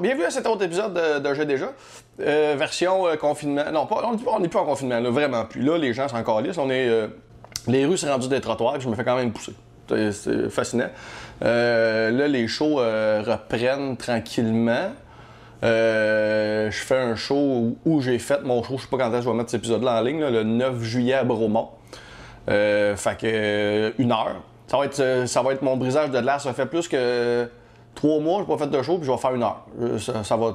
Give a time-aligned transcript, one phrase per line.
[0.00, 1.72] Bienvenue à cet autre épisode de, de Jeux déjà.
[2.20, 3.64] Euh, version euh, confinement.
[3.72, 5.60] Non, pas, on n'est plus en confinement, là, vraiment plus.
[5.60, 6.56] Là, les gens sont encore lisses.
[6.56, 7.08] On est, euh,
[7.66, 9.54] les rues sont rendues des trottoirs, je me fais quand même pousser.
[9.88, 10.86] C'est- fascinant.
[11.40, 14.92] Là, les shows reprennent tranquillement.
[15.64, 18.76] Je fais un show où, j'ai fait mon show.
[18.76, 21.24] Je sais pas quand je vais mettre cet épisode-là en ligne, le 9 juillet à
[21.24, 21.70] Bromont.
[22.46, 24.42] Fait que une heure.
[24.68, 26.44] Ça va être, ça va être mon brisage de glace.
[26.44, 27.48] Ça fait plus que
[27.98, 29.66] trois mois, j'ai pas fait de show, puis je vais faire une heure.
[29.80, 30.54] Euh, Ça, va.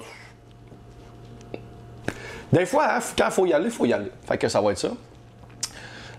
[2.52, 4.12] Des fois, hein, quand il faut y aller, il faut y aller.
[4.28, 4.90] Fait que ça va être ça.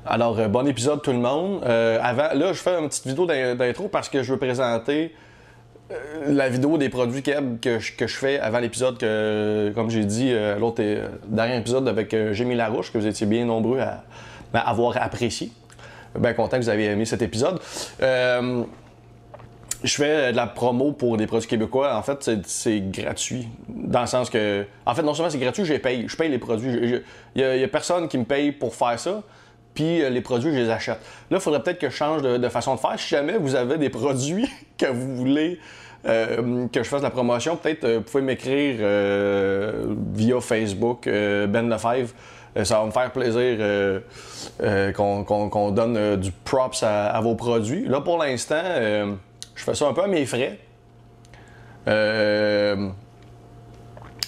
[0.06, 1.62] Alors, euh, bon épisode tout le monde.
[1.64, 5.14] Euh, avant, là, je fais une petite vidéo d'in- d'intro parce que je veux présenter
[6.27, 10.34] la vidéo des produits que je, que je fais avant l'épisode que, comme j'ai dit,
[10.59, 10.83] l'autre
[11.27, 14.02] dernier épisode avec Jémy Larouche, que vous étiez bien nombreux à,
[14.55, 15.52] à avoir apprécié.
[16.19, 17.61] Bien content que vous avez aimé cet épisode.
[19.84, 21.95] Euh, je fais de la promo pour des produits québécois.
[21.97, 23.48] En fait, c'est- gratuit.
[23.69, 24.65] Dans le sens que.
[24.87, 26.06] En fait, non seulement c'est gratuit, je paye.
[26.09, 27.02] Je paye les produits.
[27.34, 29.23] Il n'y a, personne qui me paye pour faire ça.
[29.75, 30.98] Puis euh, les produits, je les achète.
[31.31, 32.98] Là, il faudrait peut-être que je change de, de façon de faire.
[32.98, 35.58] Si jamais vous avez des produits que vous voulez
[36.06, 41.47] euh, que je fasse la promotion, peut-être euh, vous pouvez m'écrire euh, via Facebook, euh,
[41.47, 42.12] Ben Lefebvre.
[42.56, 43.98] Euh, ça va me faire plaisir euh,
[44.62, 47.84] euh, qu'on donne euh, du props à, vos produits.
[47.86, 49.12] Là, pour l'instant, euh,
[49.55, 50.58] je fais ça un peu à mes frais.
[51.88, 52.88] Euh,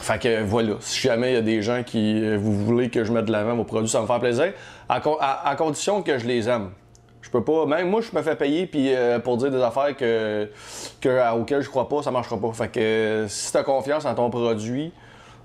[0.00, 3.02] fait que voilà, si jamais il y a des gens qui euh, vous voulez que
[3.02, 4.52] je mette de l'avant vos produits, ça me faire plaisir,
[4.88, 6.70] à, con- à- à condition que je les aime.
[7.22, 9.96] Je peux pas, même moi je me fais payer puis euh, pour dire des affaires
[9.96, 10.48] que,
[11.00, 12.52] que auxquelles je crois pas, ça marchera pas.
[12.52, 14.92] Fait que si tu as confiance en ton produit,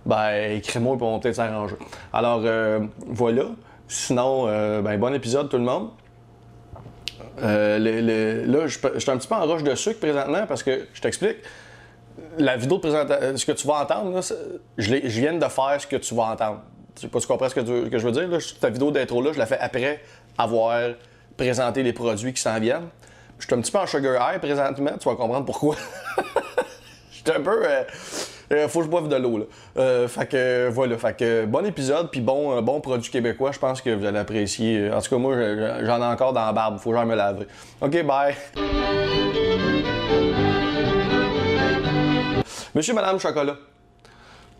[0.05, 1.75] ben écris-moi pour on va peut-être s'arranger.
[2.13, 3.45] Alors euh, voilà.
[3.87, 5.89] Sinon, euh, ben bon épisode tout le monde.
[7.41, 10.87] Euh, là, je je suis un petit peu en roche de sucre présentement parce que
[10.93, 11.37] je t'explique.
[12.37, 14.21] La vidéo de présentation, ce que tu vas entendre, là,
[14.77, 16.61] je, je viens de faire ce que tu vas entendre.
[17.01, 17.65] Je tu comprends ce que,
[17.97, 18.29] je veux dire.
[18.59, 20.01] Ta vidéo d'intro-là, je la fais après
[20.37, 20.77] avoir
[21.37, 22.89] présenté les produits qui s'en viennent.
[23.39, 25.75] Je suis un petit peu en sugar high présentement, tu vas comprendre pourquoi.
[27.11, 27.65] J'étais un peu.
[27.65, 27.83] euh,
[28.51, 29.47] euh, faut que je boive de l'eau.
[29.77, 33.59] Euh, fait que voilà, fait que bon épisode, puis bon, euh, bon produit québécois, je
[33.59, 34.91] pense que vous allez apprécier.
[34.91, 37.47] En tout cas, moi, je- j'en ai encore dans la barbe, faut j'aille me laver.
[37.81, 38.35] Ok, bye!
[42.73, 43.55] Monsieur, Madame Chocolat.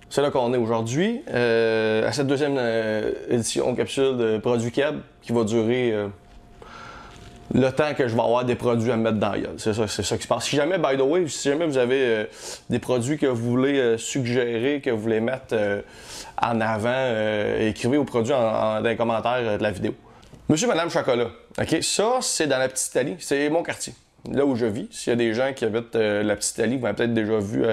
[0.10, 2.60] C'est là qu'on est aujourd'hui, à cette deuxième
[3.30, 5.94] édition capsule de Produits Keb qui va durer
[7.54, 9.50] le temps que je vais avoir des produits à me mettre dans la.
[9.58, 10.46] C'est ça, c'est ça qui se passe.
[10.46, 12.26] Si jamais, by the way, si jamais vous avez euh,
[12.70, 15.82] des produits que vous voulez euh, suggérer, que vous voulez mettre euh,
[16.42, 17.14] en avant,
[17.60, 19.94] écrivez aux produits dans les commentaires de la vidéo.
[20.50, 21.30] Monsieur, Madame Chocolat.
[21.60, 23.16] OK, ça, c'est dans la Petite Italie.
[23.20, 23.94] C'est mon quartier.
[24.32, 24.88] Là où je vis.
[24.92, 27.64] S'il y a des gens qui habitent la Petite Italie, vous m'avez peut-être déjà vu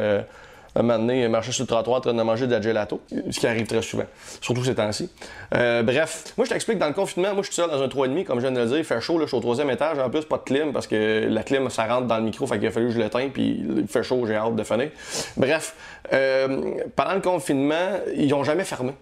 [0.78, 3.00] un moment donné marcher sur le trottoir en train de manger de la gelato.
[3.30, 4.04] Ce qui arrive très souvent.
[4.40, 5.10] Surtout ces temps-ci.
[5.54, 8.24] Euh, bref, moi, je t'explique, dans le confinement, moi, je suis seul dans un 3,5,
[8.24, 8.78] comme je viens de le dire.
[8.78, 9.98] Il fait chaud, là, je suis au troisième étage.
[9.98, 12.46] En plus, pas de clim parce que la clim, ça rentre dans le micro.
[12.46, 14.90] Fait qu'il a fallu que je l'éteigne, puis il fait chaud, j'ai hâte de finir.
[15.36, 15.74] Bref,
[16.12, 18.92] euh, pendant le confinement, ils n'ont jamais fermé.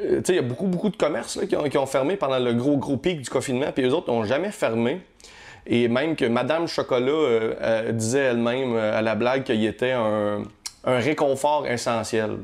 [0.00, 2.38] Euh, tu sais, il y a beaucoup, beaucoup de commerces là, qui, ont, fermé pendant
[2.38, 5.00] le gros, gros pic du confinement, puis les autres n'ont jamais fermé.
[5.66, 10.42] Et même que Madame Chocolat euh, disait elle-même à la blague qu'il était un,
[10.84, 12.38] un réconfort essentiel.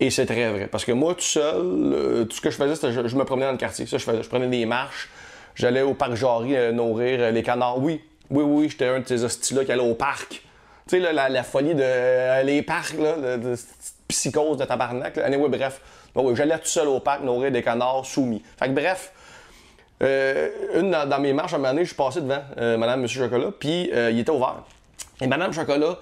[0.00, 0.68] Et c'est très vrai.
[0.68, 3.24] Parce que moi, tout seul, euh, tout ce que je faisais, c'était je, je me
[3.24, 3.84] promenais dans le quartier.
[3.86, 5.08] Ça, je, faisais, je prenais des marches.
[5.58, 7.78] J'allais au parc Jarry euh, nourrir euh, les canards.
[7.78, 10.42] Oui, oui, oui, j'étais un de ces hosties-là qui allait au parc.
[10.86, 13.56] Tu sais, la, la folie de euh, les parcs, là, de, de
[14.06, 15.16] psychose de tabarnak.
[15.16, 15.26] Là.
[15.26, 15.80] Anyway, bref.
[16.34, 18.42] J'allais tout seul au parc nourrir des canards soumis.
[18.56, 19.12] Fait que bref,
[20.00, 23.22] une dans, mes marches, à un moment donné, je suis passé devant euh, Madame Monsieur
[23.22, 24.64] Chocolat, puis il était ouvert.
[25.20, 25.96] Et Madame Chocolat,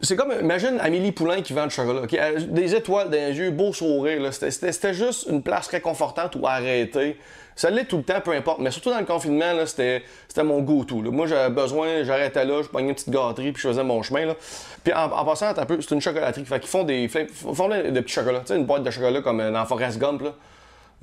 [0.00, 2.02] c'est comme, imagine Amélie Poulain qui vend du chocolat.
[2.02, 2.12] ok?
[2.14, 4.32] Elle a Des étoiles dans les yeux, beau sourire.
[4.32, 7.18] C'était- juste une place réconfortante où arrêter.
[7.54, 8.60] Ça l'est tout le temps, peu importe.
[8.60, 10.02] Mais surtout dans le confinement, c'était
[10.42, 10.96] mon go-to.
[11.12, 14.24] Moi, j'avais besoin, j'arrêtais là, je prenais une petite gâterie, puis je faisais mon chemin.
[14.26, 14.34] Là.
[14.82, 16.44] Puis en, en passant, c'est une chocolaterie.
[16.46, 18.42] Fait qu'ils font des, font des petits chocolats.
[18.46, 20.22] Tu une boîte de chocolat comme euh, dans Forrest Gump.
[20.22, 20.32] Là.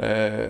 [0.02, 0.48] Euh,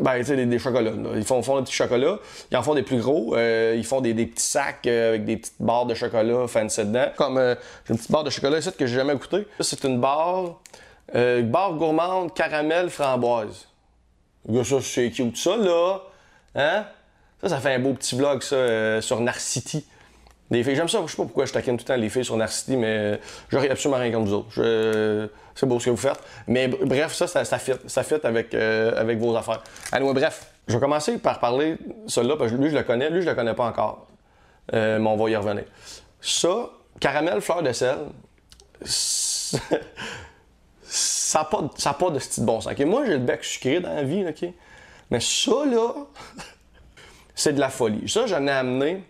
[0.00, 0.92] ben, tu sais, des, chocolats.
[1.14, 2.18] Ils font, font des petits chocolats.
[2.50, 3.36] Ils en font des plus gros.
[3.36, 6.84] Euh, ils font des, des petits sacs euh, avec des petites barres de chocolat fancy
[6.84, 7.06] dedans.
[7.16, 9.46] Comme j'ai une petite barre de chocolat ici que j'ai jamais goûté.
[9.58, 10.60] Ça, C'est une barre,
[11.12, 13.66] barre gourmande caramel framboise.
[14.64, 15.36] Ça, c'est cute.
[15.36, 15.98] Ça, là,
[16.54, 16.86] hein?
[17.42, 19.86] Ça, ça fait un beau petit vlog, ça, sur Narcity.
[20.50, 22.24] Les filles, j'aime ça, je sais pas pourquoi je taquine tout le temps les filles
[22.24, 23.16] sur Narcity, mais euh,
[23.50, 24.48] j'aurais absolument rien contre vous autres.
[24.52, 26.18] Je- c'est beau ce que vous faites.
[26.46, 27.72] Mais bref, ça, ça, fit.
[28.54, 29.62] Euh, avec vos affaires.
[29.92, 31.78] Allez, bref, je vais commencer par parler de
[32.08, 34.06] celui-là, parce que lui, je le connais, lui, je le connais pas encore.
[34.72, 35.64] Euh, mais on va y revenir.
[36.20, 37.96] Ça, caramel fleur de sel,
[40.82, 41.62] ça n'a pas,
[41.92, 42.78] pas de style bon sens.
[42.78, 44.48] Moi, j'ai le bec sucré dans la vie, OK?
[45.10, 45.92] Mais ça, là,
[47.34, 48.08] c'est de la folie.
[48.08, 49.02] Ça, j'en ai amené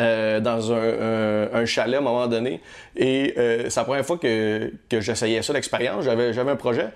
[0.00, 2.60] euh, dans un, chalet à un moment donné.
[2.96, 6.04] Et euh, c'est la première fois que, j'essayais ça, l'expérience.
[6.04, 6.88] J'avais, j'avais un projet.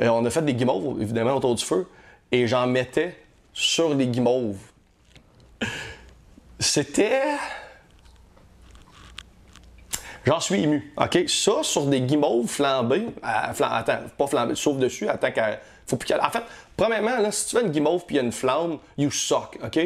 [0.00, 1.86] Euh, on a fait des guimauves, évidemment, autour du feu.
[2.32, 3.16] Et j'en mettais
[3.52, 4.58] sur les guimauves.
[6.58, 7.22] C'était.
[10.26, 10.92] J'en suis ému.
[10.96, 11.24] OK?
[11.28, 15.60] Ça, sur des guimauves flambées, attends, pas flambées, sauf dessus, attends qu'elle.
[15.86, 16.20] Faut plus qu'elle.
[16.20, 16.42] En fait,
[16.76, 19.58] premièrement, là, si tu fais une guimauve puis il y a une flamme, you suck,
[19.64, 19.78] OK?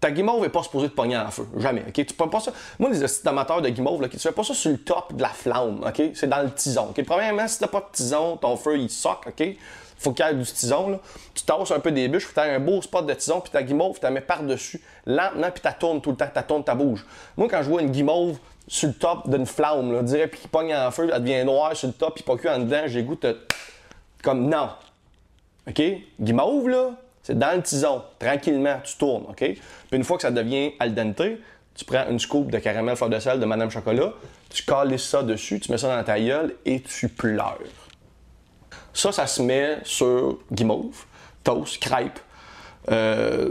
[0.00, 1.46] Ta guimauve n'est pas supposée te pogner en feu.
[1.58, 1.92] Jamais, OK?
[1.92, 2.52] Tu peux pas ça.
[2.78, 5.28] Moi, les amateurs de guimauve, là, tu fais pas ça sur le top de la
[5.28, 6.02] flamme, OK?
[6.14, 7.04] C'est dans le tison, OK?
[7.04, 9.56] Premièrement, si t'as pas de tison, ton feu, il suck, OK?
[9.98, 10.98] Faut qu'il y ait du tison.
[11.34, 13.62] Tu tasses un peu des bûches, tu as un beau spot de tison, puis ta
[13.62, 16.74] guimauve, tu la mets par-dessus, lentement, puis tu tournes tout le temps, tu tournes, ta
[16.74, 17.04] bouge.
[17.36, 20.48] Moi, quand je vois une guimauve sur le top d'une flamme, là, dirais, puis qui
[20.48, 23.02] pogne en feu, elle devient noire sur le top, puis pas cuit en dedans, j'ai
[23.02, 23.38] goût de.
[24.22, 24.70] Comme non.
[25.68, 25.82] OK?
[26.18, 26.92] Guimauve, là,
[27.34, 28.02] dans le tison.
[28.18, 29.36] Tranquillement, tu tournes, OK?
[29.38, 29.60] Puis
[29.92, 31.22] une fois que ça devient al dente,
[31.74, 34.12] tu prends une scoop de caramel fleur de sel de Madame Chocolat,
[34.50, 37.58] tu calisses ça dessus, tu mets ça dans ta gueule et tu pleures.
[38.92, 41.04] Ça, ça se met sur guimauve,
[41.44, 42.18] toast, crêpe,
[42.90, 43.50] euh,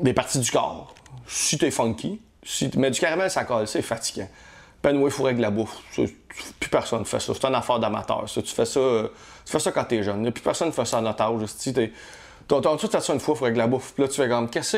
[0.00, 0.94] des parties du corps.
[1.26, 4.28] Si t'es funky, si mais du caramel, ça colle, c'est fatigant.
[4.82, 5.78] Penoué fourré avec la bouffe.
[6.60, 7.32] plus personne ne fait ça.
[7.34, 8.24] C'est une affaire d'amateur.
[8.26, 8.80] Tu fais ça,
[9.44, 10.30] tu fais ça quand t'es jeune.
[10.30, 11.40] plus personne ne fait ça en otage.
[12.48, 13.92] T'as fait ça une fois fourré avec la bouffe.
[13.94, 14.76] Puis là, tu fais comme, qu'est-ce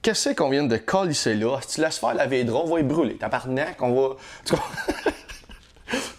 [0.00, 1.58] Qu'est-ce qu'on vient de colisser là?
[1.60, 3.16] Si tu laisses faire la védra, on va y brûler.
[3.16, 4.16] Tabarnak, on va.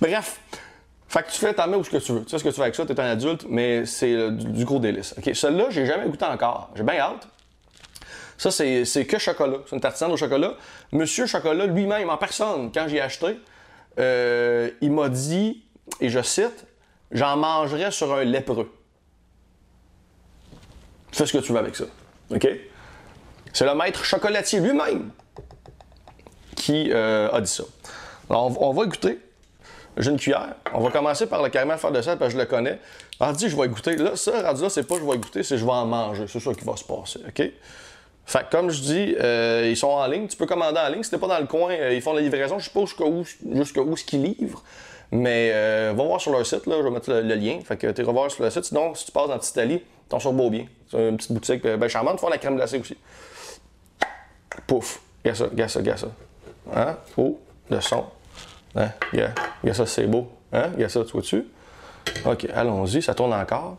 [0.01, 0.39] Bref.
[1.07, 2.23] Fait que tu fais, t'en mets où ce que tu veux.
[2.23, 4.79] Tu sais ce que tu fais avec ça, t'es un adulte, mais c'est du, gros
[4.79, 5.15] délice.
[5.17, 6.69] OK, celui-là, j'ai jamais goûté encore.
[6.75, 7.27] J'ai bien hâte.
[8.37, 9.57] Ça, c'est que chocolat.
[9.65, 10.53] C'est une tartine au chocolat.
[10.91, 13.39] Monsieur Chocolat lui-même, en personne, quand j'ai acheté,
[13.99, 15.63] euh, il m'a dit,
[15.99, 16.65] et je cite,
[17.11, 18.71] j'en mangerai sur un lépreux.
[21.19, 21.83] Fais ce que tu veux avec ça.
[22.33, 22.47] OK?
[23.51, 25.11] C'est le maître chocolatier lui-même
[26.55, 27.65] qui euh, a dit ça.
[28.29, 29.19] Alors, on, va goûter.
[29.97, 30.55] J'ai une cuillère.
[30.73, 32.79] On va commencer par le caramel faire de sel parce que je le connais.
[33.19, 33.97] Alors, je vais goûter.
[33.97, 36.23] Là, ça, rendu là, c'est pas je vais goûter, c'est je vais en manger.
[36.29, 37.19] C'est ça qui va se passer.
[37.27, 37.51] OK?
[38.25, 40.25] Fait comme je dis, euh, ils sont en ligne.
[40.29, 41.03] Tu peux commander en ligne.
[41.03, 42.59] Si t'es pas dans le coin, euh, ils font la livraison.
[42.59, 43.25] Je sais pas jusqu'où
[43.55, 44.63] jusqu'où ce qu'ils livrent.
[45.11, 47.59] Mais euh, va voir sur leur site, là, je vais mettre le, lien.
[47.63, 48.65] Fait que tu revoir sur le site.
[48.65, 50.65] Sinon, si tu passes dans Petite Italie, t'en sur Beaubien.
[50.89, 52.19] C'est une petite boutique ben, charmante.
[52.19, 52.95] Font la crème glacée aussi.
[54.67, 55.01] Pouf.
[55.23, 56.07] Regarde ça, regarde ça, regarde ça.
[56.75, 56.97] Hein?
[57.17, 57.39] Oh,
[57.69, 58.05] le son.
[58.75, 58.89] Hein?
[59.11, 60.29] Regarde, regarde ça, c'est beau.
[60.53, 60.69] Hein?
[60.73, 61.45] Regarde ça, tu vois-tu?
[62.25, 63.77] OK, allons-y, ça tourne encore.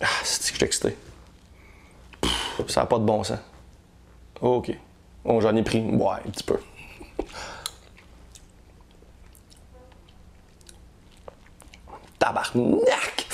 [0.00, 0.96] Ah, c'est que je excité?
[2.68, 3.38] Ça n'a pas de bon sens.
[4.40, 4.72] OK.
[5.24, 5.80] Bon, j'en ai pris.
[5.80, 6.58] Ouais, un petit peu.
[12.24, 13.26] Tabarnak!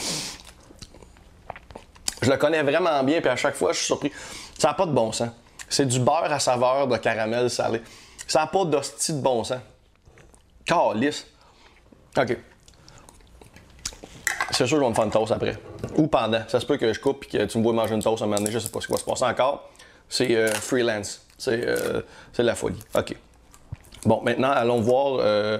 [2.22, 4.12] Je le connais vraiment bien, puis à chaque fois, je suis surpris.
[4.58, 5.30] Ça n'a pas de bon sens.
[5.68, 7.82] C'est du beurre à saveur de caramel salé.
[8.26, 9.60] Ça n'a pas d'hostie de bon sens.
[10.64, 11.24] Calice.
[12.16, 12.36] OK.
[14.50, 15.56] C'est sûr que je vais me faire une toast après.
[15.94, 16.42] Ou pendant.
[16.48, 18.26] Ça se peut que je coupe et que tu me vois manger une toast un
[18.26, 18.50] moment donné.
[18.50, 19.70] Je sais pas ce qui va se passer encore.
[20.08, 21.24] C'est euh, freelance.
[21.46, 22.02] Euh,
[22.32, 22.80] c'est de la folie.
[22.94, 23.14] OK.
[24.04, 25.58] Bon, maintenant, allons voir euh,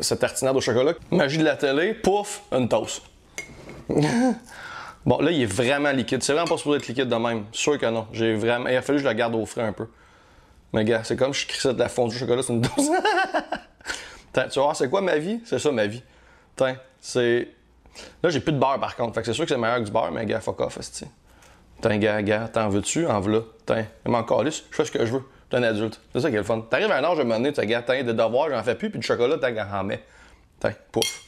[0.00, 0.94] cette tartinade au chocolat.
[1.10, 3.02] Magie de la télé, pouf, une toast.
[3.88, 6.22] bon, là, il est vraiment liquide.
[6.22, 7.44] C'est vraiment pas supposé être liquide de même.
[7.52, 8.06] Sûr que non.
[8.12, 8.68] J'ai vraiment...
[8.68, 9.86] Il a fallu que je la garde au frais un peu.
[10.72, 12.70] Mais gars, c'est comme je crissais de la fondue au chocolat, c'est une dose.
[14.32, 15.40] tu vas voir, c'est quoi ma vie?
[15.44, 16.02] C'est ça ma vie.
[16.56, 17.48] Tiens, c'est
[18.22, 19.14] Là, j'ai plus de beurre par contre.
[19.14, 21.06] Fait que c'est sûr que c'est meilleur que du beurre, mais gars, fuck off, esti.
[21.84, 23.06] Un gars, gars, t'en veux-tu?
[23.06, 25.22] En veux T'es, il m'en calisse, je fais ce que je veux.
[25.50, 26.00] T'es un adulte.
[26.12, 26.60] C'est ça qui est le fun.
[26.60, 28.74] T'arrives à un âge de un moment donné, tu gars, t'as des devoirs, j'en fais
[28.74, 30.02] plus, puis du chocolat, t'as en mets.
[30.60, 31.24] T'es, pouf.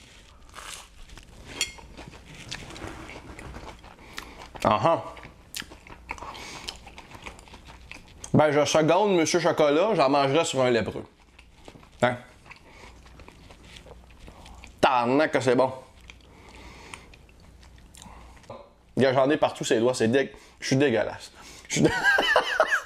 [4.65, 5.03] Ah.
[8.35, 11.05] Ben, je seconde Monsieur Chocolat, j'en mangerai sur un lépreux.
[12.03, 12.17] Hein?
[14.81, 15.73] Tarnac que c'est bon.
[18.97, 20.11] J'en ai partout ses doigts, c'est.
[20.61, 21.33] Je suis dégueulasse.
[21.69, 21.83] Je suis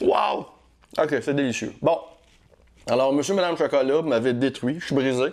[0.00, 0.46] wow!
[0.98, 1.74] Ok, c'est délicieux.
[1.82, 1.98] Bon.
[2.88, 5.32] Alors, monsieur madame chocolat m'avait détruit, je suis brisé.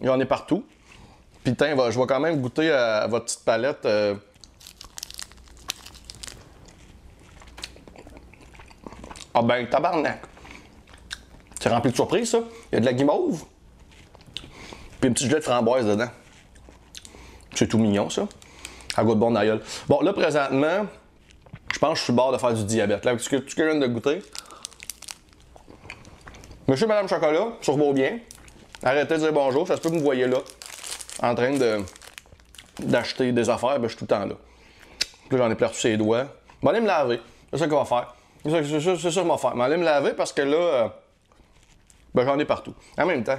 [0.00, 0.64] J'en ai partout.
[1.44, 3.84] Puis, je vais quand même goûter à, votre petite palette.
[3.86, 4.14] Euh.
[9.34, 10.22] Ah ben, tabarnak.
[11.60, 12.40] C'est rempli de surprises, ça.
[12.70, 13.44] Il y a de la guimauve.
[15.00, 16.10] Puis un petit gelée de framboise dedans.
[17.54, 18.28] C'est tout mignon, ça.
[18.96, 19.60] À goût de bon d'ailleurs.
[19.88, 20.86] Bon, là, présentement,
[21.72, 23.04] je pense que je suis bord de faire du diabète.
[23.04, 24.22] Là, tu, tu viens de goûter.
[26.68, 28.18] Monsieur Madame Chocolat, sur vos biens.
[28.82, 30.38] Arrêtez de dire bonjour, ça se peut que vous me voyez là,
[31.22, 31.80] en train de
[32.78, 34.34] d'acheter des affaires, ben je suis tout le temps là.
[35.30, 36.26] Là, j'en ai sur les doigts.
[36.60, 37.20] Je vais aller me laver.
[37.52, 38.14] C'est ça qu'on va faire.
[38.44, 39.52] C'est ça, qu'on va faire.
[39.54, 40.88] Je aller me laver parce que là, euh,
[42.14, 42.74] ben j'en ai partout.
[42.98, 43.38] En même temps,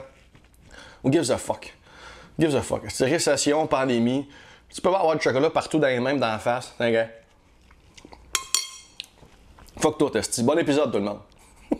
[1.03, 1.73] who gives a fuck?
[2.37, 2.83] Who gives a fuck?
[2.89, 4.27] C'est récession, pandémie.
[4.69, 6.73] Tu peux pas avoir du chocolat partout dans les mêmes, dans la face.
[6.79, 7.07] Un gars?
[9.83, 10.09] Fuck toi.
[10.43, 11.19] Bon épisode, tout le monde.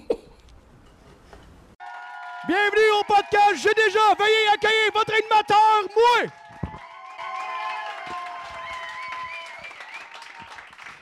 [2.45, 4.13] Bienvenue au podcast J'ai déjà.
[4.19, 6.17] Veuillez accueillir votre animateur, moi.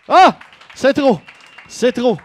[0.10, 0.38] Ah,
[0.75, 1.20] c'est trop.
[1.67, 2.20] C'est trop.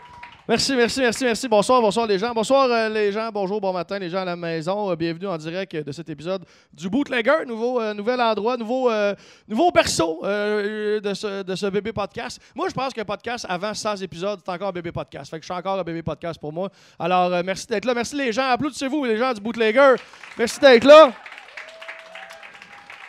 [0.49, 1.49] Merci, merci, merci, merci.
[1.49, 2.33] Bonsoir, bonsoir les gens.
[2.33, 3.31] Bonsoir euh, les gens.
[3.33, 4.93] Bonjour, bon matin les gens à la maison.
[4.93, 7.45] Euh, bienvenue en direct de cet épisode du Bootlegger.
[7.45, 9.13] Nouveau, euh, nouvel endroit, nouveau, euh,
[9.49, 12.41] nouveau perso euh, de, ce, de ce bébé podcast.
[12.55, 15.29] Moi, je pense qu'un podcast avant 100 épisodes, c'est encore un bébé podcast.
[15.29, 16.71] Fait que je suis encore un bébé podcast pour moi.
[16.97, 17.95] Alors, euh, merci d'être là.
[17.95, 18.49] Merci les gens.
[18.49, 19.95] Applaudissez-vous les gens du Bootlegger.
[20.39, 21.11] Merci d'être là.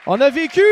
[0.07, 0.63] On a vécu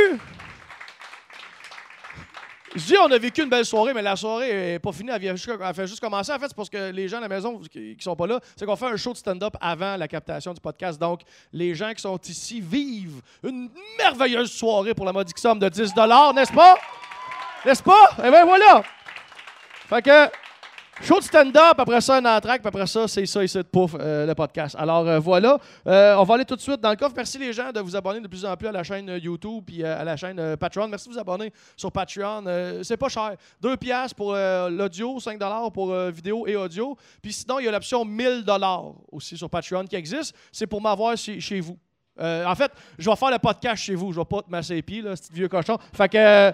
[2.75, 5.09] je dis on a vécu une belle soirée, mais la soirée n'est pas finie.
[5.13, 6.31] Elle, vient juste, elle fait juste commencer.
[6.31, 8.39] En fait, c'est parce que les gens à la maison qui, qui sont pas là,
[8.55, 10.99] c'est qu'on fait un show de stand-up avant la captation du podcast.
[10.99, 11.21] Donc,
[11.53, 15.93] les gens qui sont ici vivent une merveilleuse soirée pour la modique somme de 10
[16.35, 16.75] n'est-ce pas?
[17.65, 18.09] N'est-ce pas?
[18.19, 18.83] Eh bien, voilà!
[19.87, 20.29] Fait que,
[21.01, 24.25] show de stand-up, après ça, un entraque, puis après ça, c'est ça ici, pouf, euh,
[24.25, 24.75] le podcast.
[24.79, 25.57] Alors, euh, voilà.
[25.87, 27.13] Euh, on va aller tout de suite dans le coffre.
[27.15, 29.83] Merci les gens de vous abonner de plus en plus à la chaîne YouTube puis
[29.83, 30.87] à la chaîne Patreon.
[30.87, 32.43] Merci de vous abonner sur Patreon.
[32.83, 33.35] C'est pas cher.
[33.61, 36.97] 2 piastres pour l'audio, 5 dollars pour vidéo et audio.
[37.21, 40.35] Puis sinon, il y a l'option 1000 dollars aussi sur Patreon qui existe.
[40.51, 41.77] C'est pour m'avoir chez, vous.
[42.19, 44.11] En fait, je vais faire le podcast chez vous.
[44.11, 45.77] Je vais pas te masser les pieds, là, ce vieux cochon.
[45.93, 46.51] Fait que...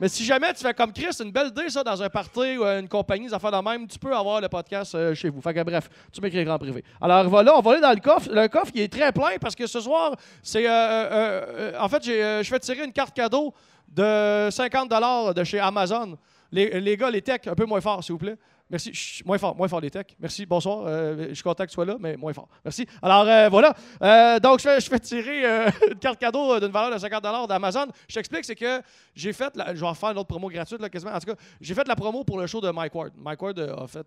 [0.00, 2.58] mais si jamais tu fais comme Chris, c'est une belle idée, ça, dans un party
[2.58, 5.40] ou une compagnie, des affaires de même, tu peux avoir le podcast euh, chez vous.
[5.40, 6.82] Fait que bref, tu m'écriras en privé.
[7.00, 8.28] Alors voilà, on va aller dans le coffre.
[8.32, 10.66] Le coffre, il est très plein parce que ce soir, c'est.
[10.68, 13.54] euh, euh, euh, en fait, je fais tirer une carte cadeau
[13.88, 14.90] de 50
[15.34, 16.18] de chez Amazon.
[16.50, 18.36] Les, les gars, les techs, un peu moins fort, s'il vous plaît.
[18.74, 18.92] Merci.
[18.92, 20.16] Chut, moins fort, moins fort les techs.
[20.18, 20.82] Merci, bonsoir.
[20.88, 22.48] Euh, je suis content que tu sois là, mais moins fort.
[22.64, 22.84] Merci.
[23.00, 23.72] Alors euh, voilà.
[24.02, 25.44] Euh, donc, je fais, tirer
[25.92, 27.86] une carte cadeau d'une valeur de 50 d'Amazon.
[28.08, 28.82] Je t'explique, c'est que
[29.14, 31.12] j'ai fait, la- je vais en faire une autre promo gratuite, là, quasiment.
[31.12, 33.12] En tout cas, j'ai fait la promo pour le show de Mike Ward.
[33.16, 34.06] Mike Ward a fait,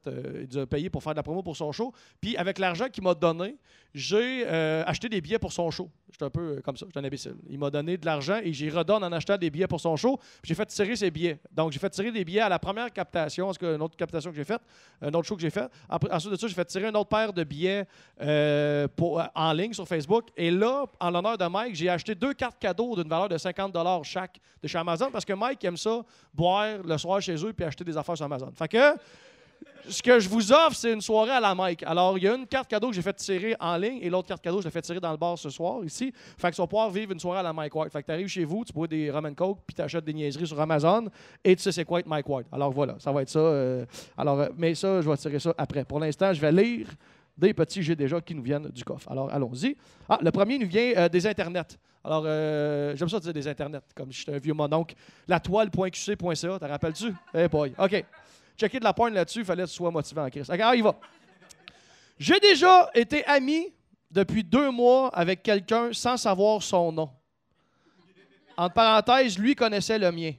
[0.52, 1.94] il a payé pour faire de la promo pour son show.
[2.20, 3.56] Puis avec l'argent qu'il m'a donné,
[3.94, 4.46] j'ai
[4.86, 5.90] acheté des billets pour son show.
[6.12, 7.36] J'étais un peu comme ça, j'étais un imbécile.
[7.50, 10.20] Il m'a donné de l'argent et j'y redonne en achetant des billets pour son show.
[10.44, 11.40] J'ai fait tirer ses billets.
[11.52, 13.96] Donc j'ai fait tirer des billets à la première captation, en tout cas une autre
[13.96, 14.57] captation que j'ai faite,
[15.02, 15.70] un autre show que j'ai fait.
[15.90, 17.86] Après- ensuite de ça, j'ai fait tirer une autre paire de billets
[18.22, 20.30] euh, euh, en ligne sur Facebook.
[20.36, 23.76] Et là, en l'honneur de Mike, j'ai acheté deux cartes cadeaux d'une valeur de 50
[24.04, 26.02] chaque de chez Amazon parce que Mike aime ça,
[26.34, 28.52] boire le soir chez eux puis acheter des affaires sur Amazon.
[28.56, 28.96] Fait que
[29.90, 31.84] ce que je vous offre, c'est une soirée à la Mike.
[31.84, 34.28] Alors, il y a une carte cadeau que j'ai fait tirer en ligne et l'autre
[34.28, 36.12] carte cadeau, je l'ai fait tirer dans le bar ce soir, ici.
[36.38, 37.90] Fait que tu vas pouvoir vivre une soirée à la Mike Ward.
[37.92, 40.04] Fait que tu arrives chez vous, tu bois des rum and coke, puis tu achètes
[40.04, 41.08] des niaiseries sur Amazon
[41.44, 42.46] et tu sais c'est quoi être Mike Ward.
[42.52, 43.40] Alors voilà, ça va être ça.
[43.40, 43.86] euh,
[44.18, 45.86] alors, euh, mais ça, je vais tirer ça après.
[45.86, 46.88] Pour l'instant, je vais lire
[47.38, 49.10] des petits j'ai déjà qui nous viennent du coffre.
[49.10, 49.78] Alors, allons-y.
[50.10, 51.78] Ah, le premier nous vient euh, des internets.
[52.04, 52.24] Alors,
[52.96, 54.96] j'aime ça dire des internets, comme si j'étais un vieux mononcle.
[55.28, 57.14] La toile.qc.ca, t'en rappelles-tu?
[57.34, 57.74] Eh boy.
[57.78, 58.06] OK.
[58.58, 60.28] Checker de la pointe là-dessus, il fallait que tu sois motivé en.
[60.28, 60.96] OK, alors, il va.
[62.18, 63.74] J'ai déjà été ami
[64.10, 67.10] depuis deux mois avec quelqu'un sans savoir son nom.
[68.58, 70.32] Entre parenthèses, lui connaissait le mien.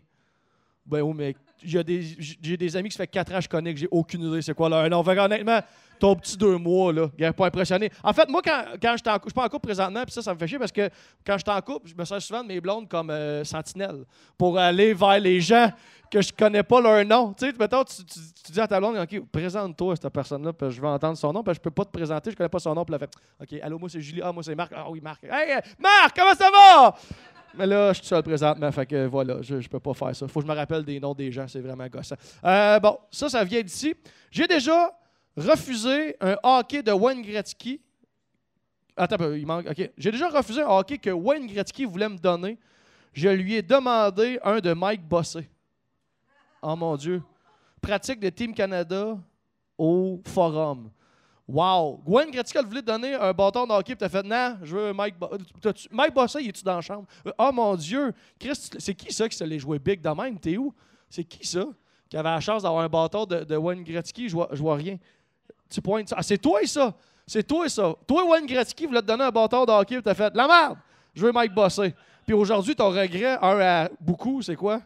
[0.84, 3.80] Ben oui, mais j'ai des, amis qui ça fait quatre ans que je connais que
[3.80, 5.04] j'ai aucune idée c'est quoi leur nom.
[5.04, 5.60] Fait honnêtement,
[5.98, 7.90] ton petit deux mois, là, il pas impressionné.
[8.02, 10.22] En fait, moi, quand, quand j'étais en je suis pas en couple présentement, puis ça,
[10.22, 10.88] ça me fait chier parce que
[11.26, 14.04] quand j'étais en couple, je me sers souvent de mes blondes comme euh, sentinelle
[14.36, 15.70] pour aller vers les gens
[16.10, 17.34] que je connais pas leur nom.
[17.34, 20.70] Tu sais, mettons, tu, tu- dis à ta blonde, OK, présente-toi à cette personne-là, puis
[20.70, 22.74] je veux entendre son nom, puis je peux pas te présenter, je connais pas son
[22.74, 23.10] nom, puis elle fait,
[23.56, 25.22] OK, allô, moi c'est Julie, ah, moi c'est Marc, ah oui, Marc.
[25.24, 26.94] Hey, euh, Marc, comment ça va?
[27.54, 30.28] Mais là, je suis seul présentement, fait que voilà, je, je peux pas faire ça.
[30.28, 32.14] Faut que je me rappelle des noms des gens, c'est vraiment gossant.
[32.44, 33.94] Euh, bon, ça, ça vient d'ici.
[34.30, 34.90] J'ai déjà
[35.38, 37.80] refusé un hockey de Wayne Gretzky.
[38.96, 39.66] Attends, il manque.
[39.70, 39.90] OK.
[39.96, 42.58] J'ai déjà refusé un hockey que Wayne Gretzky voulait me donner.
[43.12, 45.48] Je lui ai demandé un de Mike Bossé.
[46.62, 47.22] Oh mon Dieu.
[47.80, 49.16] Pratique de Team Canada
[49.76, 50.90] au Forum.
[51.46, 52.02] Wow!
[52.04, 54.92] Gwen Gretzky voulait te donner un bâton de hockey, puis t'as fait non, je veux
[54.92, 55.30] Mike Bo-
[55.62, 57.06] t'as-tu- Mike Bossé, il est-tu dans la chambre?
[57.26, 58.12] Euh, Oh mon Dieu!
[58.38, 60.38] Chris, c'est qui ça qui se l'est joué big de même?
[60.38, 60.74] T'es où?
[61.08, 61.64] C'est qui ça?
[62.10, 64.28] Qui avait la chance d'avoir un bâton de, de Wayne Gretzky?
[64.28, 64.98] Je vois, je vois rien.
[65.70, 65.80] Tu.
[66.12, 66.94] Ah, c'est toi ça!
[67.26, 67.94] C'est toi ça!
[68.06, 70.78] Toi, Wayne Gretzky voulait te donner un bâton de hockey, t'as fait la merde!
[71.14, 71.94] Je veux Mike Bossé.
[72.24, 74.80] Puis aujourd'hui, ton regret, un à beaucoup, c'est quoi?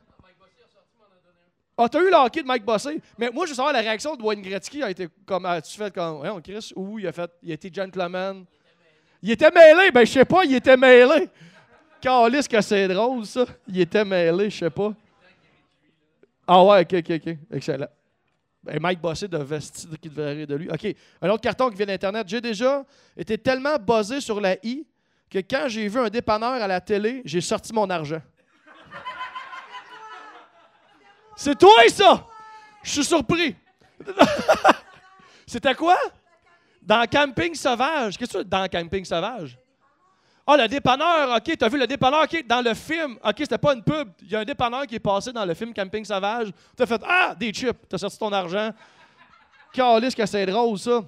[1.77, 3.01] Ah, t'as eu le hockey de Mike Bossé.
[3.19, 5.47] Mais moi, je veux savoir la réaction de Wayne Gretzky a été comme.
[5.47, 6.21] As-tu fait comme.
[6.21, 7.31] Ouais, Chris, où il a fait.
[7.43, 8.45] Il été gentleman?
[9.23, 9.91] Il était mêlé.
[9.91, 11.29] Ben, je sais pas, il était mêlé.
[12.01, 13.47] Calisse que c'est drôle, ça.
[13.69, 14.93] Il était mêlé, je sais pas.
[16.47, 17.37] Ah ouais, ok, ok, ok.
[17.53, 17.89] Excellent.
[18.63, 20.71] Ben, Mike Bossé de vesti qui devrait rire de lui.
[20.71, 20.95] OK.
[21.21, 22.29] Un autre carton qui vient d'Internet.
[22.29, 22.85] J'ai déjà
[23.17, 24.87] été tellement buzzé sur la I
[25.29, 28.23] que quand j'ai vu un dépanneur à la télé, j'ai sorti mon argent.
[31.35, 32.27] C'est toi, ça!
[32.83, 33.57] Je suis surpris.
[35.47, 35.97] C'était quoi?
[36.81, 38.17] Dans Camping Sauvage.
[38.17, 39.59] Qu'est-ce que tu Dans Camping Sauvage?
[40.47, 43.75] Ah, le dépanneur, OK, t'as vu le dépanneur, OK, dans le film, OK, c'était pas
[43.75, 44.09] une pub.
[44.23, 46.49] Il y a un dépanneur qui est passé dans le film Camping Sauvage.
[46.77, 48.71] T'as fait, ah, des chips, t'as sorti ton argent.
[49.73, 51.01] Calice que c'est drôle, ça.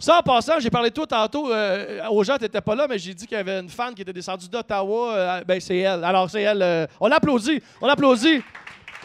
[0.00, 1.52] Ça, en passant, j'ai parlé toi tantôt.
[1.52, 4.02] Euh, aux gens, t'étais pas là, mais j'ai dit qu'il y avait une fan qui
[4.02, 5.14] était descendue d'Ottawa.
[5.14, 6.04] Euh, ben, c'est elle.
[6.04, 6.62] Alors, c'est elle.
[6.62, 7.60] euh, on l'applaudit.
[7.80, 8.42] On l'applaudit.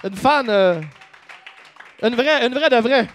[0.04, 0.48] Une fan.
[0.50, 0.80] euh,
[2.02, 3.08] une vraie, une vraie de vraie.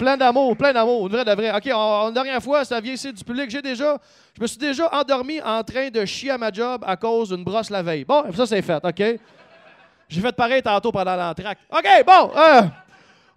[0.00, 1.54] Plein d'amour, plein d'amour, une vraie de vraie.
[1.54, 3.50] OK, on, dernière fois, ça vient ici du public.
[3.50, 3.98] J'ai déjà,
[4.34, 7.44] je me suis déjà endormi en train de chier à ma job à cause d'une
[7.44, 8.06] brosse la veille.
[8.06, 9.20] Bon, ça, c'est fait, OK?
[10.08, 11.60] J'ai fait pareil tantôt pendant l'entracte.
[11.70, 12.62] OK, bon, euh,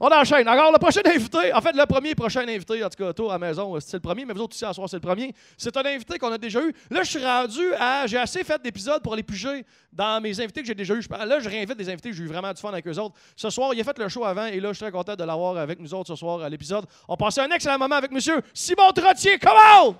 [0.03, 0.45] on enchaîne.
[0.49, 3.35] Alors, le prochain invité, en fait, le premier prochain invité, en tout cas, tour à
[3.35, 5.33] la maison, c'est le premier, mais vous autres ici à soir, c'est le premier.
[5.57, 6.73] C'est un invité qu'on a déjà eu.
[6.91, 8.05] Là, je suis rendu à.
[8.05, 11.01] J'ai assez fait d'épisodes pour les piger dans mes invités que j'ai déjà eu.
[11.09, 13.15] Là, je réinvite des invités, j'ai eu vraiment du fun avec eux autres.
[13.37, 15.23] Ce soir, il a fait le show avant, et là, je suis très content de
[15.23, 16.85] l'avoir avec nous autres ce soir à l'épisode.
[17.07, 19.39] On passait un excellent moment avec monsieur Simon Trottier.
[19.39, 19.95] Come on!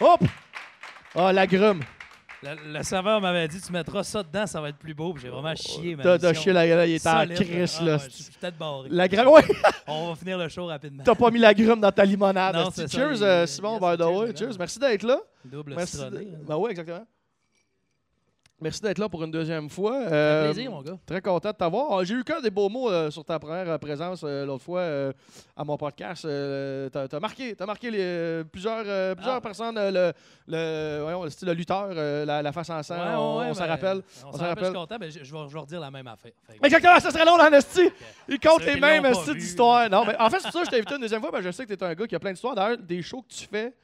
[0.00, 0.20] Hop!
[1.14, 1.82] Ah, la grume.
[2.44, 5.14] Le, le serveur m'avait dit tu mettras ça dedans, ça va être plus beau.
[5.20, 5.96] J'ai vraiment chié.
[5.96, 7.96] ma T'as t'as chié la gueule, il est en Solide, crise, ah là.
[7.96, 8.88] ouais, je suis peut-être barré.
[8.90, 9.42] La grume, ouais!
[9.86, 11.02] On va finir le show rapidement.
[11.04, 12.54] T'as pas mis la grume dans ta limonade.
[12.54, 12.82] Non, esti.
[12.82, 14.20] c'est ça, Cheers, il- euh, Simon, yes, by the cheers, way.
[14.26, 14.36] madame.
[14.36, 14.58] Cheers.
[14.58, 15.20] Merci d'être là.
[15.44, 15.96] Double Merci.
[15.96, 16.24] citronné.
[16.24, 16.38] de- hein.
[16.46, 17.06] Ben oui, exactement.
[18.60, 19.96] Merci d'être là pour une deuxième fois.
[20.10, 20.96] Euh, plaisir, mon gars.
[21.04, 21.98] Très content de t'avoir.
[21.98, 24.62] Ah, J'ai eu que des beaux mots euh, sur ta première euh, présence euh, l'autre
[24.62, 24.84] fois
[25.56, 26.22] à mon podcast.
[26.92, 28.84] T'as, t'as marqué, t'as marqué les, plusieurs,
[29.16, 29.40] plusieurs Ah.
[29.40, 30.12] personnes, le,
[30.46, 32.94] le, voyons, le style lutteur, la, la face en sang.
[32.94, 34.02] Ouais, on ouais, s'en ben, rappelle.
[34.24, 36.06] On s'en rappelle, je suis content, mais je, je vais, je vais redire la même
[36.06, 36.32] affaire.
[36.48, 37.90] Que- Exactement, ça serait long dans esti.
[38.28, 39.02] Il compte Ceux les mêmes.
[39.90, 41.42] Non, mais en fait, c'est pour ça que je t'ai invité une deuxième fois, que
[41.42, 42.54] je sais que tu es un gars qui a plein d'histoires.
[42.54, 43.74] D'ailleurs, des shows que tu fais,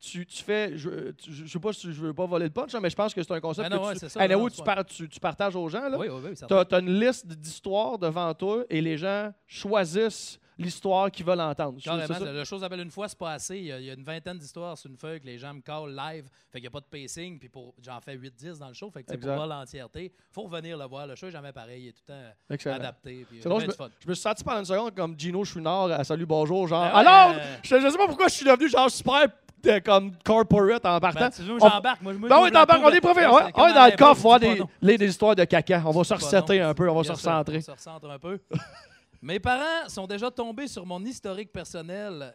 [0.00, 0.76] tu, tu fais.
[0.76, 2.96] Je, tu- je sais pas si je veux pas voler le punch, hein, mais je
[2.96, 4.84] pense que c'est un concept Ah non, que ouais, tu, ça, Hey, non, tu, par-
[4.84, 5.88] tu- tu partages aux gens.
[5.88, 5.98] Là.
[5.98, 6.34] Oui, oui, oui.
[6.48, 11.78] Tu as, une liste d'histoires devant toi et les gens choisissent l'histoire qu'ils veulent entendre.
[11.82, 13.58] Carrément, le show s'appelle une fois, c'est pas assez.
[13.58, 15.52] Il y, a, il y a une vingtaine d'histoires sur une feuille que les gens
[15.52, 16.24] me callent live.
[16.50, 17.38] Fait qu'il n'y a pas de pacing.
[17.38, 18.90] Puis pour, j'en fais 8-10 dans le show.
[18.90, 21.06] Fait que pour voir l'entièreté, faut revenir le voir.
[21.06, 21.82] Le show est jamais pareil.
[21.82, 22.76] Il est tout le temps Excellent.
[22.76, 23.26] adapté.
[23.28, 23.88] Puis bien je fun.
[24.02, 26.82] Je me suis senti pendant une seconde comme Gino Chouinard à Salut Bonjour, genre.
[26.84, 29.26] Ah ouais, Alors, euh, je, je sais pas pourquoi je suis devenu genre super
[29.68, 31.20] euh, comme corporate en partant.
[31.20, 32.00] Ben, tu veux, On- j'embarque.
[32.02, 33.26] Moi, moi, Ben oui, t'embarques, on est de- profil.
[33.30, 35.82] On comme est dans le coffre, voir des, les, des histoires de caca.
[35.84, 37.58] On va se resetter un peu, on va se recentrer.
[37.58, 38.38] On se recentre un peu.
[39.22, 42.34] Mes parents sont déjà tombés sur mon historique personnel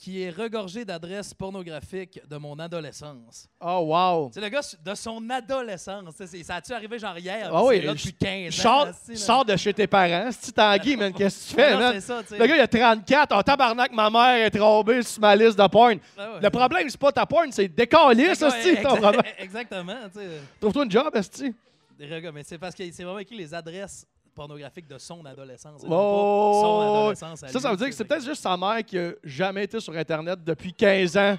[0.00, 3.46] qui est regorgé d'adresses pornographiques de mon adolescence.
[3.60, 4.30] Oh, wow.
[4.32, 6.14] C'est le gars de son adolescence.
[6.16, 7.50] tu Ça a-tu arrivé genre hier?
[7.52, 8.86] Ah oui, là depuis 15 ans.
[9.14, 10.30] Sors, de chez tes parents.
[10.32, 12.34] Si Tanguy, man, qu'est-ce que tu fais, non, ça, tu.
[12.34, 13.36] Le gars, il a 34.
[13.38, 15.98] Oh, tabarnak, ma mère est tombée sur ma liste de porn.
[16.16, 16.40] Ah ouais.
[16.40, 19.22] Le problème, c'est pas ta porn, c'est décalé, ça, c'est ton problème?
[19.38, 20.08] Exactement.
[20.10, 20.20] tu.
[20.58, 21.54] Trouve-toi une job, esti.
[21.98, 24.06] Mais c'est parce que c'est vraiment écrit les adresses
[24.40, 25.82] pornographiques de son adolescence.
[25.86, 27.42] Oh, son adolescence.
[27.44, 29.78] à Ça, ça veut dire que c'est peut-être juste sa mère qui a jamais été
[29.80, 31.36] sur Internet depuis 15 ans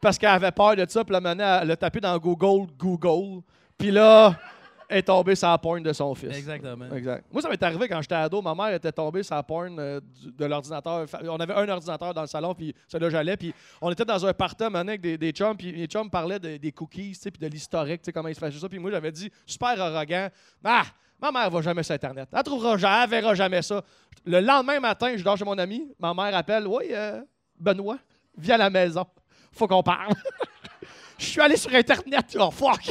[0.00, 3.40] parce qu'elle avait peur de ça, puis elle a tapé dans Google, Google,
[3.78, 4.38] puis là,
[4.86, 6.36] elle est tombée sur la porn de son fils.
[6.36, 6.94] Exactement.
[6.94, 7.24] Exact.
[7.32, 8.42] Moi, ça m'est arrivé quand j'étais ado.
[8.42, 11.08] Ma mère était tombée sur la porn euh, du- de l'ordinateur.
[11.08, 13.38] Fa- On avait un ordinateur dans le salon, puis c'est là j'allais.
[13.38, 14.32] Puis on était dans un
[14.68, 17.40] maintenant avec des, des chums, puis les chums parlaient de- des cookies, tu sais, puis
[17.40, 18.68] de l'historique, tu sais, comment ils se faisaient ça.
[18.68, 20.28] Puis moi, j'avais dit, super arrogant,
[20.62, 20.82] ah,
[21.20, 22.28] ma mère va jamais sur Internet.
[22.32, 23.82] Elle trouvera jamais, elle verra jamais ça.
[24.24, 25.92] Le lendemain matin, je dors chez mon ami.
[25.98, 27.20] Ma mère appelle, oui, euh,
[27.58, 27.98] Benoît,
[28.36, 29.04] viens à la maison.
[29.52, 30.12] Faut qu'on parle.
[31.16, 32.36] Je suis allé sur Internet.
[32.38, 32.90] Oh, fuck.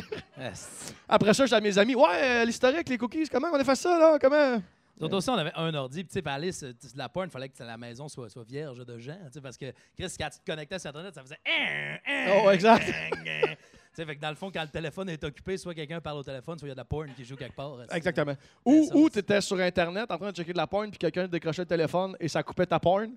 [1.10, 1.94] Après ça, j'ai à mes amis.
[1.94, 4.18] Ouais, euh, l'historique, les cookies, comment on a fait ça, là?
[4.20, 4.62] Comment?
[4.98, 6.04] Surtout aussi, on avait un ordi.
[6.04, 8.44] Puis, tu sais, aller sur sur la porn, il fallait que la maison soit, soit
[8.44, 9.18] vierge de gens.
[9.28, 11.40] tu sais, Parce que, Chris, quand tu te connectais sur Internet, ça faisait.
[11.46, 12.88] hein, hein, Oh, exact.
[12.90, 13.56] hein, hein.
[13.96, 16.18] Tu sais, fait que dans le fond, quand le téléphone est occupé, soit quelqu'un parle
[16.18, 17.78] au téléphone, soit il y a de la porn qui joue quelque part.
[17.92, 18.34] Exactement.
[18.66, 21.62] Ou, tu étais sur Internet en train de checker de la porn, puis quelqu'un décrochait
[21.62, 23.12] le téléphone et ça coupait ta porn.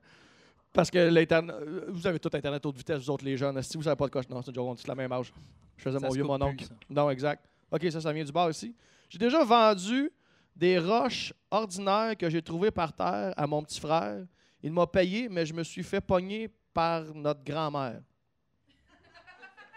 [0.75, 1.57] Parce que l'Internet.
[1.57, 3.63] euh, Vous avez tout Internet haute vitesse, vous autres, les jeunes.
[3.63, 4.21] Si vous savez pas de quoi.
[4.29, 5.33] Non, c'est on est la même âge.
[5.79, 6.67] Je faisais Ça mon vieux, mon oncle.
[6.91, 7.47] Non, exact.
[7.71, 8.75] OK, ça, ça vient du bar ici.
[9.09, 10.11] J'ai déjà vendu
[10.57, 14.25] des roches ordinaires que j'ai trouvées par terre à mon petit frère.
[14.63, 18.01] Il m'a payé, mais je me suis fait pogner par notre grand-mère.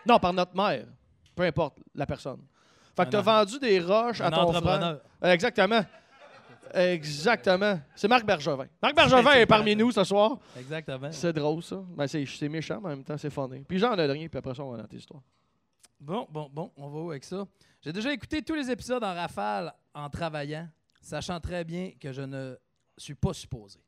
[0.06, 0.86] Non, par notre mère.
[1.36, 2.42] Peu importe la personne.
[2.96, 4.48] Fait que t'as Un vendu des roches à ton frère.
[4.48, 5.02] entrepreneur.
[5.24, 5.82] Euh, Exactement.
[6.74, 7.80] Exactement.
[7.96, 8.68] C'est Marc Bergevin.
[8.82, 10.38] Marc Bergevin est parmi nous ce soir.
[10.58, 11.12] Exactement.
[11.12, 11.82] C'est drôle, ça.
[11.96, 13.64] Ben, c'est méchant, mais en même temps, c'est funny.
[13.68, 15.22] Puis j'en ai rien, puis après ça, on va dans tes histoires.
[16.00, 17.46] Bon, bon, bon, on va où avec ça?
[17.82, 20.70] J'ai déjà écouté tous les épisodes en rafale en travaillant,
[21.02, 22.58] sachant très bien que je ne
[22.98, 23.80] suis pas supposé.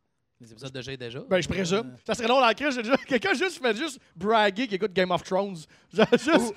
[0.42, 1.20] Les épisodes de J'ai déjà.
[1.30, 1.96] Ben, je présume.
[2.04, 2.76] Ça serait long dans la crise.
[2.76, 5.56] déjà- Quelqu'un juste fait juste braguer qui écoute Game of Thrones.
[5.94, 6.54] Juste.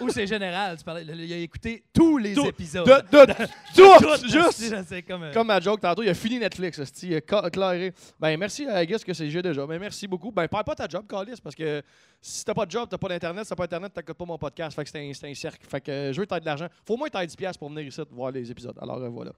[0.00, 2.46] Ou c'est général, tu parlais, il a écouté tous les Tout.
[2.46, 2.86] épisodes.
[2.86, 3.32] De, de,
[3.74, 4.26] tout!
[4.28, 5.06] Juste!
[5.06, 5.22] Comme...
[5.24, 7.92] euh, Comme ma joke tantôt, il a fini Netflix, esti, il a ca- clairé.
[8.18, 9.66] Ben merci à Guess que c'est j'ai déjà.
[9.66, 10.30] Ben merci beaucoup.
[10.32, 11.82] Ben perds pas ta job, Calis, parce que
[12.20, 14.38] si t'as pas de job, t'as pas d'internet, si t'as pas d'internet, t'écoutes pas mon
[14.38, 14.74] podcast.
[14.76, 15.66] Fait que c'est un, un cercle.
[15.66, 16.66] Fait que euh, je veux t'aies de l'argent.
[16.86, 18.76] Faut au moins t'aies 10$ piastres pour venir ici voir les épisodes.
[18.80, 19.32] Alors euh, voilà.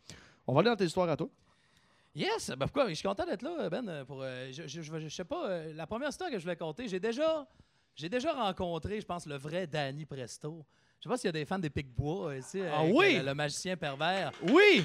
[0.46, 1.28] On va aller dans tes histoires à toi.
[2.14, 2.50] Yes!
[2.50, 2.88] Ben pourquoi?
[2.88, 4.04] Je suis content d'être là, Ben.
[4.04, 6.56] Pour, euh, je, je, je- je sais pas, euh, la première histoire que je voulais
[6.56, 7.46] compter, j'ai déjà,
[7.94, 10.64] j'ai déjà rencontré, je pense, le vrai Danny Presto.
[10.98, 12.60] Je sais pas s'il y a des fans des Pic-Bois euh, ici.
[12.70, 13.18] Ah oui?
[13.24, 14.30] le magicien pervers.
[14.42, 14.84] Oui!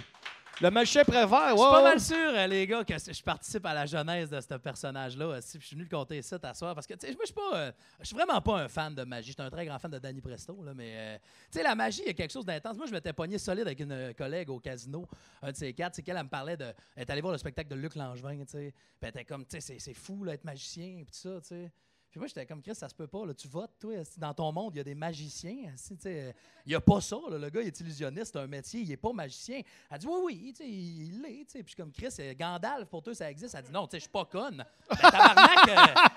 [0.59, 1.59] Le magicien prévert, Je ouais.
[1.59, 4.55] suis pas mal sûr, euh, les gars, que je participe à la genèse de ce
[4.55, 5.39] personnage-là.
[5.41, 7.25] si, puis Je suis venu le compter ça t'asseoir parce que, tu sais, moi, je
[7.27, 9.27] suis pas, euh, je suis vraiment pas un fan de magie.
[9.27, 11.17] Je suis un très grand fan de Danny Presto, là, mais, euh,
[11.51, 12.75] tu sais, la magie, il y a quelque chose d'intense.
[12.75, 15.05] Moi, je m'étais pogné solide avec une collègue au casino,
[15.43, 17.37] un de ces quatre, c'est qu'elle elle me parlait de, elle est allée voir le
[17.37, 20.23] spectacle de Luc Langevin, tu sais, puis elle était comme, tu sais, c'est- c'est fou,
[20.23, 21.71] là, être magicien, puis tout ça, tu sais.
[22.17, 24.51] Puis moi, j'étais comme, Chris, ça se peut pas, là, tu votes, toi, dans ton
[24.51, 26.33] monde, il y a des magiciens, il
[26.65, 29.13] y a pas ça, le gars, il est illusionniste, c'est un métier, il est pas
[29.13, 29.61] magicien.
[29.91, 31.45] Elle dit, oui, oui, il l'est.
[31.45, 33.53] Puis je suis comme, Chris, Gandalf, pour toi, ça existe.
[33.53, 34.65] Elle dit, non, je suis pas conne.
[34.89, 36.07] Ben, euh,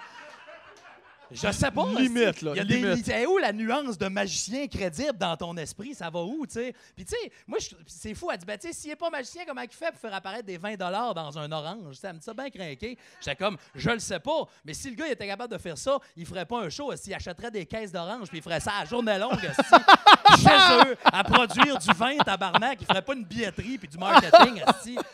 [1.32, 1.84] je sais pas.
[1.96, 3.12] Limite, là, Il y a limite.
[3.28, 5.94] où la nuance de magicien crédible dans ton esprit?
[5.94, 6.74] Ça va où, tu sais?
[6.96, 8.30] Puis, tu sais, moi, je- c'est fou.
[8.32, 10.44] Elle dit, ben, tu sais, s'il est pas magicien, comment il fait pour faire apparaître
[10.46, 11.94] des 20 dans un orange?
[11.96, 12.96] Ça me dit ça bien craqué.
[13.20, 14.44] J'étais comme, je le sais pas.
[14.64, 16.94] Mais si le gars il était capable de faire ça, il ferait pas un show.
[16.96, 19.38] S'il achèterait des caisses d'orange, puis il ferait ça à journée longue,
[20.38, 22.78] chez eux, à produire du vin, tabarnak.
[22.80, 24.62] Il ferait pas une billetterie puis du marketing.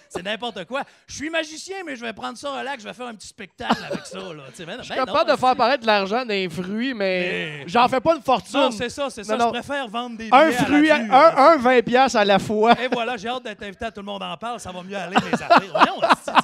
[0.08, 0.82] C'est n'importe quoi.
[1.06, 2.82] Je suis magicien, mais je vais prendre ça relax.
[2.82, 4.44] Je vais faire un petit spectacle avec ça, là.
[4.50, 6.94] Tu sais, ben, Je suis ben non, de faire apparaître de l'argent dans les fruits,
[6.94, 8.58] mais, Mais- j'en fais pas une fortune.
[8.58, 9.36] Non, c'est ça, c'est ça.
[9.36, 9.54] Non, non.
[9.54, 12.38] Je préfère vendre des un billets à la fruit, un, un 20 piastres à la
[12.38, 12.80] fois.
[12.82, 14.60] Et voilà, j'ai hâte d'être invité à Tout le monde en parle.
[14.60, 15.62] Ça va mieux aller, mes affaires.
[15.70, 16.00] Voyons,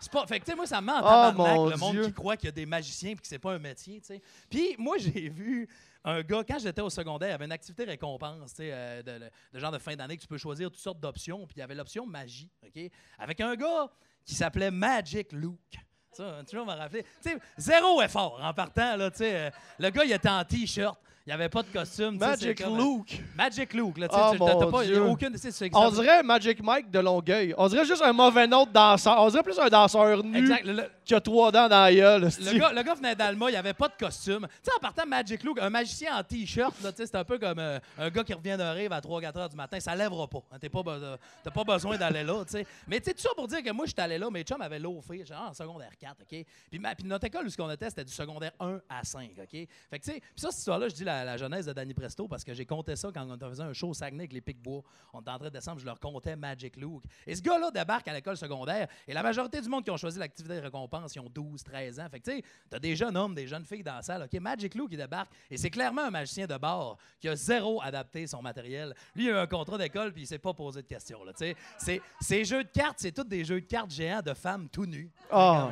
[0.00, 0.26] c'est pas...
[0.26, 2.04] Fait que, tu sais, moi, ça me met en Oh, tabarnak, le monde Dieu.
[2.06, 4.22] qui croit qu'il y a des magiciens et que c'est pas un métier, tu sais.
[4.50, 5.68] Puis, moi, j'ai vu
[6.04, 9.02] un gars, quand j'étais au secondaire, il y avait une activité récompense, tu sais, euh,
[9.02, 9.20] de,
[9.54, 11.46] de genre de fin d'année que tu peux choisir toutes sortes d'options.
[11.46, 12.82] Puis, il y avait l'option magie, OK?
[13.18, 13.88] Avec un gars
[14.24, 15.78] qui s'appelait Magic Luke.
[16.12, 17.04] Ça, hein, toujours me rappeler.
[17.22, 19.34] Tu sais, zéro effort en partant, là, tu sais.
[19.34, 20.96] euh, le gars, il était en T-shirt.
[21.24, 22.18] Il n'y avait pas de costume.
[22.18, 23.22] Magic comme, euh, Luke.
[23.36, 24.20] Magic Luke, là, tu sais.
[24.40, 25.02] Oh, pas, il y a Dieu.
[25.04, 25.36] aucune.
[25.72, 27.54] On dirait Magic Mike de Longueuil.
[27.56, 29.20] On dirait juste un mauvais nom de danseur.
[29.20, 30.64] On dirait plus un danseur nu Exact.
[30.66, 32.22] Le, le- qui a trois dents dans la gueule.
[32.22, 34.46] le gars, le gars venait d'Alma, il n'y avait pas de costume.
[34.48, 37.78] Tu sais, en partant Magic Luke, un magicien en T-shirt, c'est un peu comme euh,
[37.98, 39.78] un gars qui revient d'un rêve à 3-4 heures du matin.
[39.80, 40.42] Ça lèvera pas.
[40.52, 42.66] Hein, pas, be- t'as pas besoin d'aller là, tu sais.
[42.86, 44.78] Mais tu sais, tout ça pour dire que moi, j'étais allé là, mes chums avaient
[44.78, 46.44] l'offert, genre en secondaire 4, OK?
[46.70, 49.30] Puis, ma- puis notre école, où ce qu'on était, c'était du secondaire 1 à 5,
[49.38, 49.48] OK?
[49.50, 51.94] Fait que, tu sais, puis ça, cette histoire-là, je dis la, la jeunesse de Danny
[51.94, 54.40] Presto parce que j'ai compté ça quand on faisait un show au Saguenay avec les
[54.40, 54.82] Pic-Bois.
[55.12, 57.02] On était en train de descendre, je leur comptais Magic Luke.
[57.26, 60.18] Et ce gars-là débarque à l'école secondaire et la majorité du monde qui ont choisi
[60.18, 60.60] l'activité de
[60.92, 62.06] récompense, ils ont 12, 13 ans.
[62.10, 64.40] Fait que, tu sais, t'as des jeunes hommes, des jeunes filles dans la salle, OK?
[64.40, 68.26] Magic Luke, il débarque et c'est clairement un magicien de bar qui a zéro adapté
[68.26, 68.94] son matériel.
[69.14, 71.32] Lui, il a eu un contrat d'école puis il s'est pas posé de questions, là,
[71.32, 72.00] tu sais.
[72.20, 75.10] Ces jeux de cartes, c'est tous des jeux de cartes géants de femmes tout nues.
[75.30, 75.70] Ah.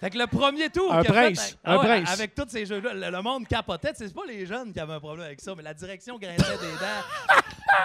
[0.00, 2.10] Fait que le premier tour Un prince, fait, un ouais, prince.
[2.10, 3.92] avec tous ces jeux-là, le, le monde capotait.
[3.94, 6.72] C'est pas les jeunes qui avaient un problème avec ça, mais la direction grinçait des
[6.72, 7.36] dents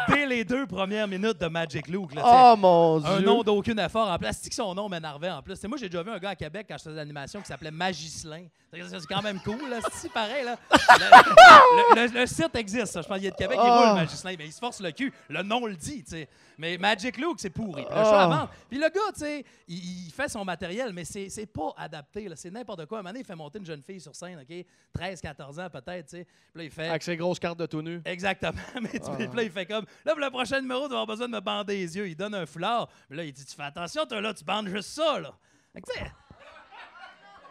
[0.10, 2.14] dès les deux premières minutes de Magic Luke.
[2.16, 2.22] là.
[2.26, 3.10] Oh mon dieu.
[3.10, 5.62] Un nom d'aucun effort en plastique, son nom m'énervait en plus.
[5.66, 8.46] Moi, j'ai déjà vu un gars à Québec quand je faisais l'animation qui s'appelait Magislin.
[8.74, 9.80] C'est quand même cool, là.
[9.94, 10.58] C'est pareil, là.
[10.70, 13.02] Le, le- le- le site existe, ça.
[13.02, 13.90] Je pense qu'il est de Québec, il Ah.
[13.92, 15.14] roule Magislin, mais il se force le cul.
[15.30, 16.28] Le nom le dit, tu sais.
[16.58, 17.84] Mais Magic Luke, c'est pourri.
[17.86, 18.50] Puis le avance.
[18.70, 19.28] Puis le gars,
[19.68, 22.28] il, il fait son matériel, mais c'est pas adapté.
[22.36, 23.00] C'est n'importe quoi.
[23.00, 24.66] Un moment donné, il fait monter une jeune fille sur scène, OK?
[24.94, 26.10] 13, 14 ans peut-être.
[26.12, 26.88] Puis là, il fait.
[26.90, 28.02] Avec ses grosses cartes de tout nu.
[28.06, 28.54] Exactement.
[28.82, 29.16] Mais tu Ah.
[29.18, 29.75] puis là, il fait comme.
[30.06, 32.08] Là, pour le prochain numéro, tu vas avoir besoin de me bander les yeux.
[32.08, 32.90] Il donne un foulard.
[33.10, 35.34] Mais là, il dit Tu fais attention, toi, là, tu bandes juste ça, là.
[35.74, 36.12] Fait que, tu sais,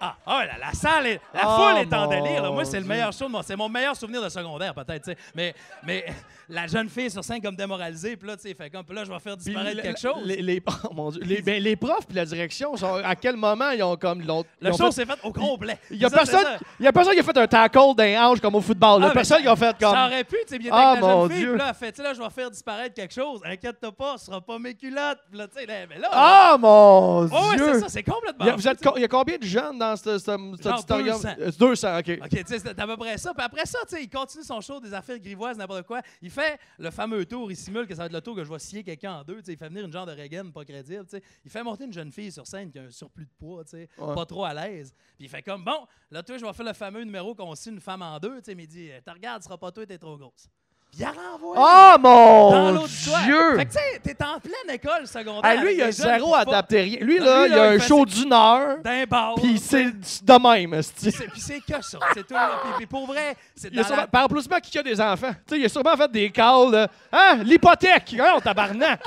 [0.06, 2.42] Ah, ah, la, la salle, est, la Oh, foule est en délire.
[2.42, 2.50] là.
[2.50, 2.92] Moi, c'est le Dieu.
[2.92, 3.42] meilleur show de mon.
[3.42, 5.10] C'est mon meilleur souvenir de secondaire, peut-être.
[5.34, 6.04] Mais, mais
[6.48, 8.84] la jeune fille sur scène comme démoralisée, puis là, tu sais, fait comme.
[8.84, 10.20] Puis là, je vais faire disparaître quelque chose.
[10.24, 11.22] Les, les- oh, mon Dieu.
[11.24, 14.48] Les, ben, les profs puis la direction, sont, à quel moment ils ont comme l'autre.
[14.60, 15.78] le show s'est fait au complet.
[15.90, 18.40] Il y a Ça, personne, y a personne qui a fait un tackle d'un hanche
[18.40, 19.02] comme au football.
[19.04, 19.94] Ah, personne qui a fait comme.
[19.94, 21.50] Ça aurait pu, tu sais, bien Ah, avec la mon jeune fille, Dieu.
[21.52, 23.40] puis là, elle fait, tu sais, là, je vais faire disparaître quelque chose.
[23.44, 25.20] Inquiète-toi pas, ce sera pas mes culottes.
[25.30, 26.08] Puis là, tu sais, là, mais là.
[26.12, 27.74] Ah mon Oh, ouais, Dieu.
[27.74, 28.44] c'est ça, c'est complètement.
[28.44, 28.90] Il y a, vous fou, êtes tu sais.
[28.90, 31.16] co- il y a combien de jeunes dans dans ce ce- ce Genre auditorium?
[31.16, 31.28] 200.
[31.38, 32.10] Euh, 200, OK.
[32.24, 33.32] OK, tu sais, c'est à peu près ça.
[33.34, 36.00] Puis après ça, tu sais, il continue son show des affaires grivoises, n'importe quoi.
[36.22, 38.50] Il fait le fameux tour, il simule que ça va être le tour que je
[38.52, 39.36] vais scier quelqu'un en deux.
[39.38, 41.04] Tu sais, il fait venir une genre de Reagan pas crédible.
[41.04, 41.22] tu sais.
[41.44, 43.70] Il fait monter une jeune fille sur scène qui a un surplus de poids, tu
[43.70, 44.14] sais, Ouais.
[44.14, 44.92] pas trop à l'aise.
[45.16, 47.70] Puis il fait comme, bon, là, toi, je vais faire le fameux numéro qu'on scie
[47.70, 48.38] une femme en deux.
[48.38, 50.48] Tu sais, mais il dit, te regarde, ce sera pas toi, t'es trop grosse.
[50.96, 51.56] Il la renvoie.
[51.56, 52.86] Oh mon dans.
[52.86, 53.56] Dieu!
[53.56, 55.40] Fait que tu sais, t'es en pleine école secondaire.
[55.42, 56.84] Ah, lui, il a des jeunes zéro adapté.
[57.00, 59.34] Lui, Non, là, lui, il là, a un il show d'une heure, D'un bar.
[59.36, 61.98] puis c'est de même, Puis c'est- puis c'est que ça.
[62.14, 62.34] C'est tout.
[62.76, 65.32] Puis, pour vrai, c'est Il a dans sûrement, la- par applaudissement qui a des enfants.
[65.46, 66.70] Tu sais, il a sûrement fait des calls.
[66.70, 67.36] de, Hein?
[67.44, 68.16] L'hypothèque!
[68.20, 69.00] Hein, tabarnak!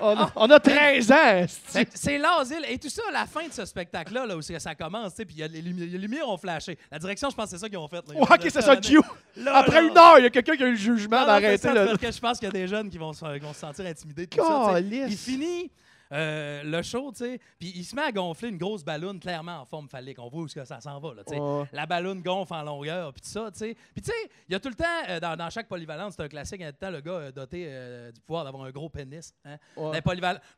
[0.00, 1.60] On a, on a 13 ans, esti.
[1.72, 2.64] Fait que C'est l'asile.
[2.68, 5.38] Et tout ça, à la fin de ce spectacle-là, là, où ça commence, puis il
[5.38, 6.78] y a les, lumi- les lumières ont flashé.
[6.90, 7.96] La direction, je pense que c'est ça qu'ils ont fait.
[8.08, 8.14] là.
[8.14, 9.00] Ouais, ok, c'est ça, Q.
[9.46, 9.88] Après là.
[9.88, 11.68] une heure, il y a quelqu'un qui a eu le jugement non, d'arrêter.
[11.68, 13.60] Parce que je pense qu'il y a des jeunes qui vont se, qui vont se
[13.60, 14.26] sentir intimidés.
[14.26, 15.70] Tout ça, il finit
[16.12, 19.60] euh, le show, tu sais, puis il se met à gonfler une grosse ballonne clairement
[19.60, 20.18] en forme phallique.
[20.18, 21.40] On voit où ça s'en va, là, tu sais.
[21.72, 23.74] La ballonne gonfle en longueur, puis tout ça, tu sais.
[23.94, 26.22] Puis tu sais, il y a tout le temps, euh, dans, dans chaque polyvalence, c'est
[26.22, 27.68] un classique, il y a tout le temps le gars euh, doté
[28.12, 29.34] du pouvoir d'avoir un gros pénis.
[29.44, 29.56] Hein?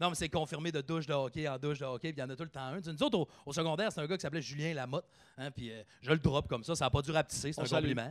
[0.00, 2.26] Non, mais c'est confirmé de douche de hockey en douche de hockey, puis il y
[2.26, 2.76] en a tout le temps un.
[2.78, 5.06] Tu sais, nous autres, au, au secondaire, c'est un gars qui s'appelait Julien Lamotte,
[5.38, 7.88] hein, puis je le drop comme ça, ça n'a pas dû rapetisser, c'est un salue.
[7.94, 8.10] compliment.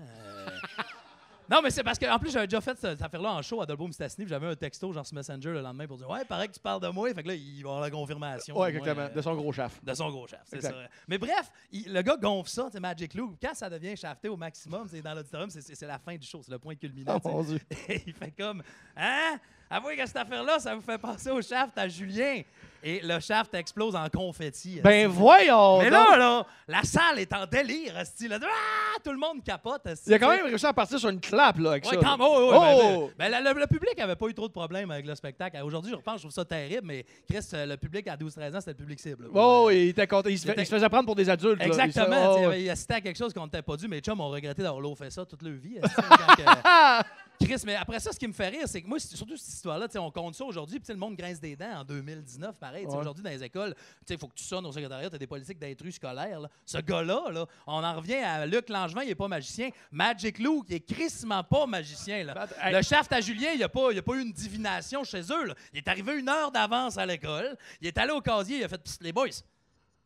[1.49, 3.65] Non, mais c'est parce que en plus, j'avais déjà fait cette affaire-là en show à
[3.65, 6.47] Dolbeau Mistassini, puis j'avais un texto, genre sur Messenger le lendemain pour dire Ouais, paraît
[6.47, 7.11] que tu parles de moi.
[7.13, 8.57] Fait que là, il va avoir la confirmation.
[8.57, 9.01] Ouais, exactement.
[9.01, 9.83] euh, De son gros chef.
[9.83, 10.71] de son gros chef, c'est ça.
[11.07, 13.35] Mais bref, il- le gars gonfle ça, c'est Magic Lou.
[13.41, 16.51] Quand ça devient shafté au maximum, c'est dans l'auditorium, c'est- la fin du show, c'est
[16.51, 17.19] le point culminant.
[17.23, 17.59] Oh mon Dieu.
[18.05, 18.61] Il fait comme
[18.95, 19.39] Hein?
[19.69, 22.41] Avouez que cette affaire-là, ça vous fait penser au shaft à Julien.
[22.81, 24.79] Et le shaft explose en confetti.
[24.81, 25.79] Ben voyons!
[25.79, 28.03] Mais là, là, la salle est en délire, là.
[28.41, 28.97] Ah!
[29.03, 29.81] Tout le monde capote.
[30.07, 31.97] Il a quand même réussi à partir sur une clap là, avec Ouais, ça.
[32.01, 32.57] quand ouais, ouais,
[32.97, 33.11] Oh!
[33.17, 35.57] ben, ben, le, le- le public avait pas eu trop de problèmes avec le spectacle.
[35.61, 38.59] Aujourd'hui, je repense, je trouve ça terrible, mais Chris, euh, le public à 12-13 ans,
[38.61, 39.23] c'était le public cible.
[39.25, 39.29] là.
[39.33, 40.29] Oh, il était content.
[40.29, 41.59] Il se, Il fait- était- il se faisait prendre pour des adultes.
[41.59, 41.65] là.
[41.67, 42.35] Il se- Exactement.
[42.37, 42.61] oh, ouais.
[42.63, 43.89] Il assistait à quelque chose qu'on n'était pas dû.
[43.89, 45.79] Mes chums ont regretté d'avoir l'eau fait ça toute leur vie.
[45.83, 46.99] quand!
[47.39, 49.87] Chris, mais après ça, ce qui me fait rire, c'est que moi, surtout cette histoire-là,
[49.95, 52.85] on compte ça aujourd'hui, puis le monde grince des dents en 2019, pareil.
[52.85, 52.95] Ouais.
[52.95, 53.73] Aujourd'hui, dans les écoles,
[54.09, 56.41] il faut que tu sonnes au secrétariat, tu as des politiques d'intrus scolaires.
[56.41, 56.49] là.
[56.65, 59.69] Ce gars-là, là, on en revient à Luc Langevin, il n'est pas magicien.
[59.91, 62.23] Magic Lou, qui est crissement pas magicien.
[62.25, 62.47] Là.
[62.61, 62.73] Hey.
[62.73, 65.21] Le shaft à Julien, il n'y a, pas- y a pas eu une divination chez
[65.31, 65.45] eux.
[65.45, 65.55] là.
[65.73, 68.67] Il est arrivé une heure d'avance à l'école, il est allé au casier, il a
[68.67, 69.29] fait les boys.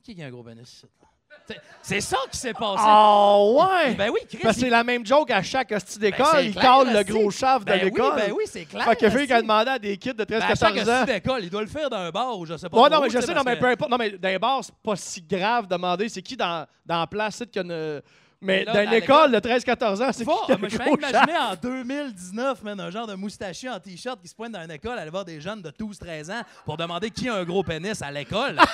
[0.03, 0.85] Qui a un gros pénis?
[1.81, 2.81] C'est- ça qui s'est passé.
[2.87, 3.93] Oh, ouais!
[3.95, 4.39] Ben oui, Chris.
[4.41, 6.27] Parce que il- c'est la même joke à chaque hostie ben, d'école.
[6.31, 8.15] c'est il cale le gros de Ben oui, l'école.
[8.15, 8.85] ben oui, c'est clair.
[8.85, 9.27] Fait que fait esti.
[9.27, 11.03] qu'elle demandait à des kids de Ben, à chaque 13-14 ans.
[11.05, 12.79] d'école, il doit le faire dans un bar ou je sais pas.
[12.79, 13.91] Ouais, non, mais je sais, non, mais peu importe.
[13.91, 16.99] Non, mais dans les bars, c'est pas si grave de demander c'est qui dans, dans
[17.01, 18.01] la place, c'est qu'il y a une.
[18.39, 21.65] Mais là, dans l'école de 13-14 ans, c'est qui a je me gros imaginer shaft?
[21.65, 24.97] en 2019, man, un genre de moustachu en t-shirt qui se pointe dans une école,
[24.99, 28.11] aller voir des jeunes de 12-13 ans pour demander qui a un gros pénis à
[28.11, 28.57] l'école.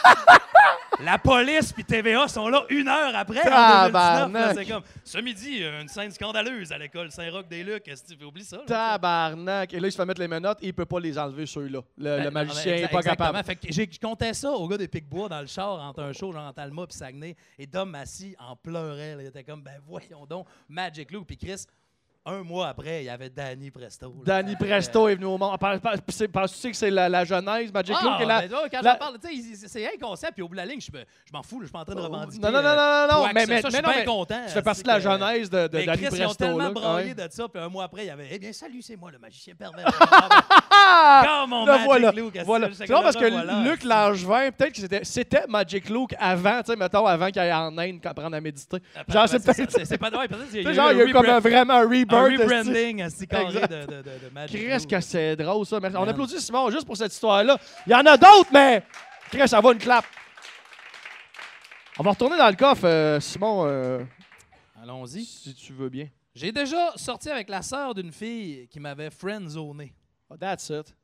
[1.02, 3.54] La police puis TVA sont là une heure après, en 2019.
[3.54, 4.56] là, Tabarnak.
[4.58, 7.88] C'est comme, ce midi, une scène scandaleuse à l'école Saint-Roch-des-Lucs.
[7.88, 8.58] Est-ce que tu oublies ça?
[8.58, 9.74] là, Tabarnak.
[9.74, 11.80] Et là, il se fait mettre les menottes et il peut pas les enlever, ceux-là.
[11.98, 13.28] Le, Ben, le magicien n'est pas exactement.
[13.28, 13.46] capable.
[13.46, 16.12] Fait que j'ai- je comptais ça au gars des Picbois dans le char entre un
[16.12, 17.36] show, genre en Talma puis Saguenay.
[17.58, 19.16] Et Dom Massy en pleurait.
[19.16, 19.22] là.
[19.24, 21.24] Il était comme, ben voyons donc, Magic Lou.
[21.24, 21.66] Puis Chris,
[22.26, 24.08] un mois après, il y avait Danny Presto.
[24.08, 24.42] là.
[24.42, 25.58] Danny Presto est venu au monde.
[25.60, 28.42] Penses-tu que c'est la, la genèse, Magic Ah, Lou, qui est la.
[28.42, 30.30] ben, ouais, quand la- j'en parle, tu sais, il- c'est c'est inconscient.
[30.34, 31.80] Puis au bout de la ligne, je, me- je m'en fous, là, je suis pas
[31.80, 32.44] en train de revendiquer.
[32.46, 34.42] Non, non, non, euh, non, non, quoi mais, mais, mais je non, suis mais content.
[34.46, 36.36] tu fais partie de la que- genèse de, de Mais Danny Chris, ils ont Presto.
[36.46, 38.82] tellement là, braillé de ça, puis un mois après, il y avait Eh bien, salut,
[38.82, 39.86] c'est moi le magicien pervers.
[40.82, 41.24] Ah!
[41.26, 42.12] Comme mon Là, Magic voilà.
[42.12, 42.68] Qu'est-ce voilà.
[42.70, 43.62] que c'est drôle parce que voilà.
[43.64, 47.54] Luc Langevin, peut-être que c'était, c'était Magic Luke avant, tu sais, mettons, avant qu'il aille
[47.54, 48.78] en Inde apprendre à méditer.
[49.08, 49.86] Genre, c'est peut-être.
[49.86, 51.74] c'est- pas ouais, peut-être qu'il y a genre, il y a eu comme un, vraiment
[51.76, 51.86] un
[52.18, 52.42] un rebirth.
[52.42, 52.54] esti.
[52.70, 54.86] rebranding à carré de, de, de, de Magic Chris, Lou.
[54.88, 55.80] que c'est drôle, ça.
[55.80, 55.98] Merci.
[55.98, 56.10] On Man.
[56.10, 57.58] applaudit Simon juste pour cette histoire-là.
[57.88, 58.84] Il y en a d'autres, mais.
[59.32, 60.06] Chris, ça va une clap.
[61.98, 64.04] On va retourner dans le coffre, euh, Simon, euh,
[64.82, 65.26] Allons-y.
[65.26, 66.08] si tu veux bien.
[66.34, 69.94] J'ai déjà sorti avec la sœur d'une fille qui m'avait friendzoné.
[70.30, 70.96] Oh, that's it.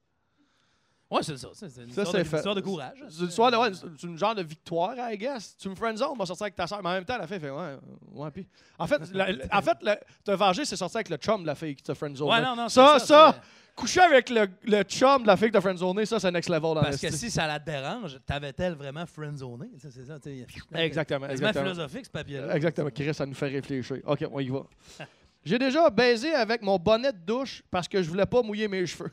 [1.16, 1.48] Ouais, c'est ça.
[1.54, 2.98] C'est une, Ça, histoire c'est de, une histoire de courage.
[3.10, 5.56] C'est une, histoire de- ouais, c'est une genre de victoire, I guess.
[5.58, 6.82] Tu me friendzone, on va sortir avec ta soeur.
[6.84, 7.78] Mais en même temps, la fille fait Ouais,
[8.14, 8.48] ouais, puis.
[8.78, 11.56] En fait, la- en fait le- te venger, c'est sortir avec le chum de la
[11.56, 12.30] fille qui t'a friendzone.
[12.30, 13.36] Ouais, non, non, ça, ça,
[13.76, 16.62] coucher avec le, le chum de la fille que t'as friendzoné, ça, c'est next level
[16.76, 19.68] dans Parce que si ça la dérange, t'avais-elle vraiment friendzoné?
[19.78, 20.16] C'est ça.
[20.76, 22.56] Exactement, C'est philosophique, ce papier-là.
[22.56, 23.98] Exactement, Chris, ça nous fait réfléchir.
[24.06, 24.64] OK, on y va.
[25.44, 28.84] J'ai déjà baisé avec mon bonnet de douche parce que je voulais pas mouiller mes
[28.88, 29.12] cheveux.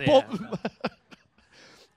[0.00, 0.20] Euh,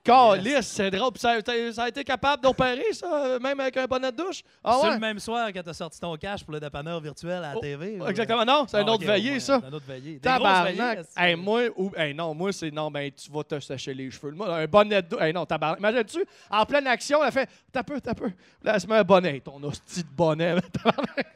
[0.04, 1.12] Calice, c'est drôle.
[1.12, 4.42] Puis ça, a été capable d'opérer, ça, euh, même avec un bonnet de douche?
[4.62, 4.94] Ah C'est ouais?
[4.94, 7.60] le même soir que t'as sorti ton cash pour le dépanneur virtuel à la Oh,
[7.60, 7.98] TV.
[7.98, 9.62] ou- Exactement, non, c'est Ah, un autre ok, veillé, ouais, ça.
[9.66, 10.18] Un autre veillé.
[10.18, 10.98] Des grosses veillées, Tabarnak.
[10.98, 13.94] est-ce que- Hey, moi, ou, hey, non, moi, c'est non, ben, tu vas te sécher
[13.94, 14.32] les cheveux.
[14.32, 15.22] Moi, un bonnet de douche.
[15.22, 15.78] Hey, non, tabarnak.
[15.78, 18.30] Imagine-tu, en pleine action, elle fait T'as peu, t'as peu.
[18.62, 19.40] Là, elle se met un bonnet.
[19.40, 21.26] Ton hostie de bonnet, tabarnak.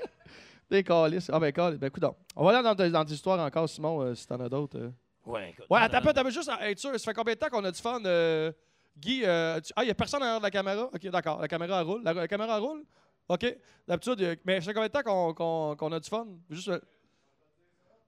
[0.71, 1.31] Des calices.
[1.33, 1.79] Ah, ben, calice.
[1.81, 2.17] Ben, écoute, donc.
[2.37, 4.77] On va aller dans, tes- dans tes histoires encore, Simon, euh, si t'en as d'autres.
[4.79, 4.91] euh.
[5.29, 6.91] Ouais, écoute, Ouais, peu, t'avais juste à être sûr.
[6.99, 8.01] Ça fait combien de temps qu'on a du fun?
[8.05, 8.51] euh,
[8.97, 10.85] Guy, euh, tu- ah, il n'y a personne derrière la caméra?
[10.93, 11.41] OK, d'accord.
[11.41, 12.03] La caméra elle roule.
[12.03, 12.83] La, la caméra elle roule?
[13.29, 13.57] OK.
[13.87, 16.27] D'habitude, il a- mais ça fait combien de temps qu'on a du fun?
[16.51, 16.69] Juste.
[16.69, 16.81] euh,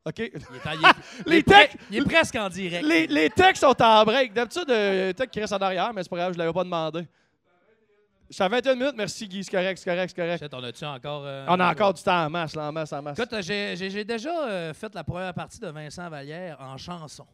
[0.07, 0.19] OK.
[0.19, 2.85] Il est, en- il est- Les il techs- Il est presque en direct.
[2.87, 4.33] Les, les textes sont en break.
[4.33, 6.65] D'habitude, euh, les textes qui restent en arrière, mais c'est pas grave, je l'avais pas
[6.65, 7.07] demandé.
[8.31, 10.43] Je suis à 21 minutes, merci Guy, c'est correct, c'est correct, c'est correct.
[10.43, 11.23] Shit, on a-tu encore.
[11.27, 13.19] euh, On a encore du temps en masse, là, en masse, en masse.
[13.19, 17.27] Écoute, j'ai déjà euh, fait la première partie de Vincent Vallière en chanson.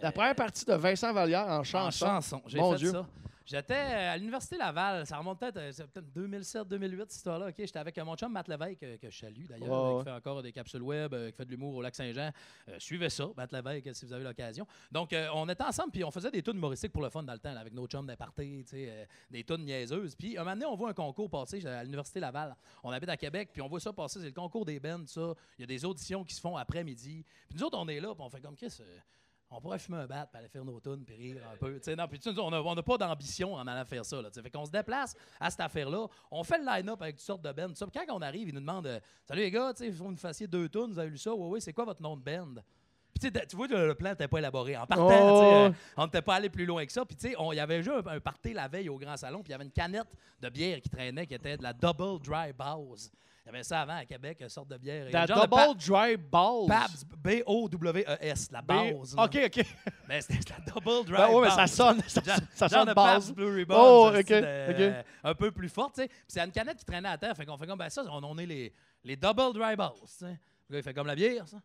[0.00, 2.06] La première partie de Vincent Vallière en En chanson.
[2.06, 2.42] chanson.
[2.46, 2.92] J'ai fait Dieu.
[2.92, 3.06] ça.
[3.44, 7.46] J'étais euh, à l'Université Laval, ça remonte peut-être euh, c'est peut-être 2007-2008 cette histoire-là.
[7.48, 7.54] ok?
[7.58, 10.10] J'étais avec euh, mon chum Matt Lévesque, euh, que je salue d'ailleurs, euh, qui fait
[10.12, 12.30] encore des capsules web, euh, qui fait de l'humour au lac Saint-Jean.
[12.68, 14.66] Euh, suivez ça, Matt Lévesque, si vous avez l'occasion.
[14.90, 17.32] Donc, euh, on était ensemble, puis on faisait des tunes humoristiques pour le fun dans
[17.32, 20.14] le temps, là, avec nos chums des parties, euh, des tunes niaiseuses.
[20.14, 22.54] Puis, un moment donné, on voit un concours passer à l'Université Laval.
[22.84, 25.34] On habite à Québec, puis on voit ça passer, c'est le concours des bands, ça.
[25.58, 27.24] Il y a des auditions qui se font après-midi.
[27.48, 28.78] Puis nous autres, on est là, puis on fait comme Chris.
[29.54, 31.78] On pourrait fumer un bat, puis aller faire nos tunes, puis rire un peu.
[31.94, 34.20] Non, on n'a pas d'ambition en allant faire ça.
[34.22, 36.06] Là, fait qu'on se déplace à cette affaire-là.
[36.30, 37.68] On fait le line-up avec toutes sortes de bands.
[37.72, 40.16] Puis quand on arrive, ils nous demandent euh, Salut les gars, il faut que vous
[40.16, 41.34] fassiez deux tunes, vous avez lu ça?
[41.34, 42.54] Oui, oui, c'est quoi votre nom de band?
[43.20, 44.76] Puis tu vois, le plan n'était pas élaboré.
[44.76, 45.42] En partant, Oh.
[45.68, 47.04] euh, on n'était pas allé plus loin que ça.
[47.04, 49.16] Puis tu sais, on- il y avait déjà un, un party la veille au Grand
[49.16, 50.08] Salon, puis il y avait une canette
[50.40, 53.10] de bière qui traînait, qui était de la Double Dry Bowes.
[53.44, 55.06] Il y avait ça avant à Québec, une sorte de bière.
[55.10, 56.68] La Double Dry Balls.
[57.22, 59.14] B-O-W-E-S, la base.
[59.18, 59.66] OK, OK.
[60.08, 61.16] Mais c'était la double dry.
[61.16, 63.32] Ben ouais, mais ça sonne, ça, Genre- ça genre sonne de base.
[63.32, 63.74] Blue Ribbon.
[63.78, 65.04] Oh, ça, ok, c'est.
[65.24, 66.08] Un peu plus forte, tu sais.
[66.08, 67.34] Puis c'est une canette qui traînait à terre.
[67.36, 68.72] Fait qu'on fait comme, ben ça, on, on est les,
[69.04, 70.38] les double dry balls, tu sais.
[70.68, 71.58] Le gars, il fait comme la bière, ça?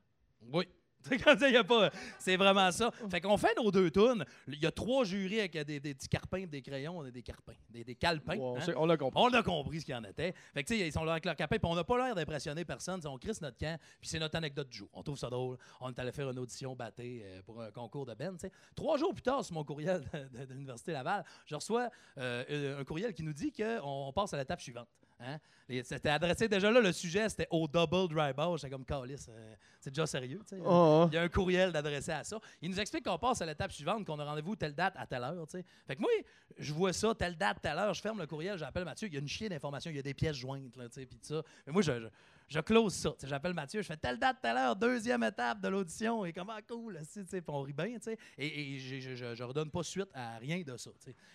[0.52, 0.68] Oui.
[2.20, 2.92] C'est vraiment ça.
[3.10, 4.26] Fait qu'on fait nos deux tunes.
[4.48, 7.84] Il y a trois jurys avec des, des petits carpins, des crayons, des carpins, des,
[7.84, 8.38] des calepins.
[8.58, 8.60] Hein.
[8.76, 9.22] on l'a compris.
[9.22, 10.34] On a compris ce qu'il y en était.
[10.54, 12.16] Fait que, tu sais, ils sont là avec leur capin, puis on n'a pas l'air
[12.16, 13.00] d'impressionner personne.
[13.00, 14.90] T'sais, on crisse notre camp, puis c'est notre anecdote du jour.
[14.94, 15.58] On trouve ça drôle.
[15.80, 18.36] On est allé faire une audition battée euh, pour un concours de Ben.
[18.36, 18.52] t'sais.
[18.76, 22.80] Trois jours plus tard, sur mon courriel de, de- de l'Université Laval, je reçois euh,
[22.80, 24.88] un courriel qui nous dit qu'on passe à l'étape suivante.
[25.20, 25.38] Hein?
[25.84, 28.56] C'était adressé déjà là, le sujet, c'était au double dry bar.
[28.58, 29.28] J'étais comme calice.
[29.30, 30.40] euh, c'est déjà sérieux.
[30.48, 30.62] tu sais.
[30.64, 31.08] Oh, oh.
[31.12, 32.40] Il y a un courriel d'adressé à ça.
[32.62, 35.24] Il nous explique qu'on passe à l'étape suivante, qu'on a rendez-vous telle date à telle
[35.24, 35.46] heure.
[35.48, 35.66] tu sais.
[35.86, 36.10] Fait que moi,
[36.58, 39.18] je vois ça, telle date, telle heure, je ferme le courriel, j'appelle Mathieu, il y
[39.18, 41.28] a une chier d'informations, il y a des pièces jointes, là, tu sais, puis tout
[41.28, 41.42] ça.
[41.66, 42.08] Mais moi, je, je,
[42.48, 43.14] je close ça.
[43.24, 47.00] J'appelle Mathieu, je fais telle date, telle heure, deuxième étape de l'audition, et comment cool,
[47.12, 48.18] tu sais, on rit bien, tu sais.
[48.38, 50.90] Et, je, je, redonne pas suite à rien de ça.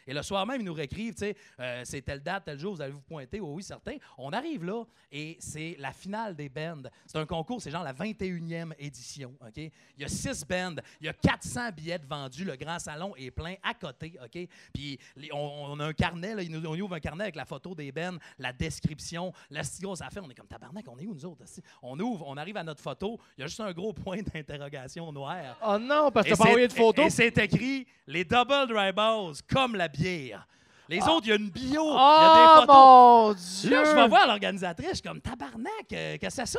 [0.06, 2.74] Et le soir même, ils nous réécrivent, tu sais, euh, c'est telle date, tel jour,
[2.74, 3.96] vous allez vous pointer, oui, oui, certain.
[4.16, 6.82] On arrive là, et c'est la finale des bands.
[7.06, 9.56] C'est un concours, c'est genre la 21e édition, OK?
[9.56, 13.30] Il y a six bands, il y a 400 billets vendus, le grand salon est
[13.30, 14.48] plein à côté, OK?
[14.72, 14.98] Puis
[15.32, 18.52] on, a un carnet, là, on ouvre un carnet avec la photo des bands, la
[18.52, 20.24] description, la grosse affaire.
[20.24, 21.42] On est comme tabarnak, on est où nous autres?
[21.82, 25.12] On ouvre, on arrive à notre photo, il y a juste un gros point d'interrogation
[25.12, 25.56] noir.
[25.66, 27.04] Oh non, parce que t'as pas envoyé de photos.
[27.04, 30.46] Et, et c'est écrit les double dry balls comme la bière.
[30.92, 32.76] Les autres, il y a une bio, il y a Oh des photos.
[32.76, 33.70] mon Dieu!
[33.70, 36.58] Là, je vais voir l'organisatrice, je suis comme tabarnak, euh, qu'est-ce que c'est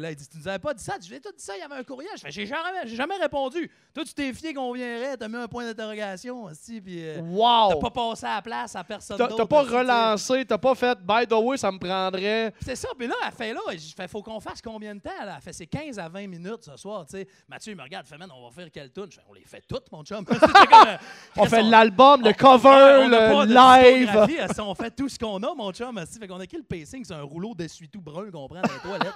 [0.00, 1.56] Là, il dit, tu nous avais pas dit ça, je lui ai tout dit ça,
[1.56, 2.10] il y avait un courriel.
[2.16, 3.70] Je fais, j'ai jamais, répondu.
[3.94, 7.74] Toi, tu t'es fié qu'on viendrait, t'as mis un point d'interrogation, si, puis euh, Wow!
[7.74, 9.36] t'as pas passé à la place à personne d'autre.
[9.36, 12.52] t'as pas aussi, relancé, t'as pas fait by the way, ça me prendrait.
[12.64, 15.24] C'est ça, puis là, elle fait là, je fais, faut qu'on fasse combien de temps?
[15.24, 15.34] Là?
[15.36, 17.28] Elle fait, c'est 15 à 20 minutes ce soir, tu sais.
[17.48, 19.06] Mathieu, il me regarde, fait, man, on va faire quelle tune?
[19.08, 20.24] Je fais, on les fait toutes, mon chum.
[20.24, 20.96] Comme, euh,
[21.36, 24.10] On fait l'album, le cover, le live.
[24.58, 25.98] on fait tout ce qu'on a, mon chum.
[25.98, 26.18] esti.
[26.18, 29.14] Fait qu'on a le pacing, c'est un rouleau d'essuie-tout brun qu'on prend dans les toilettes.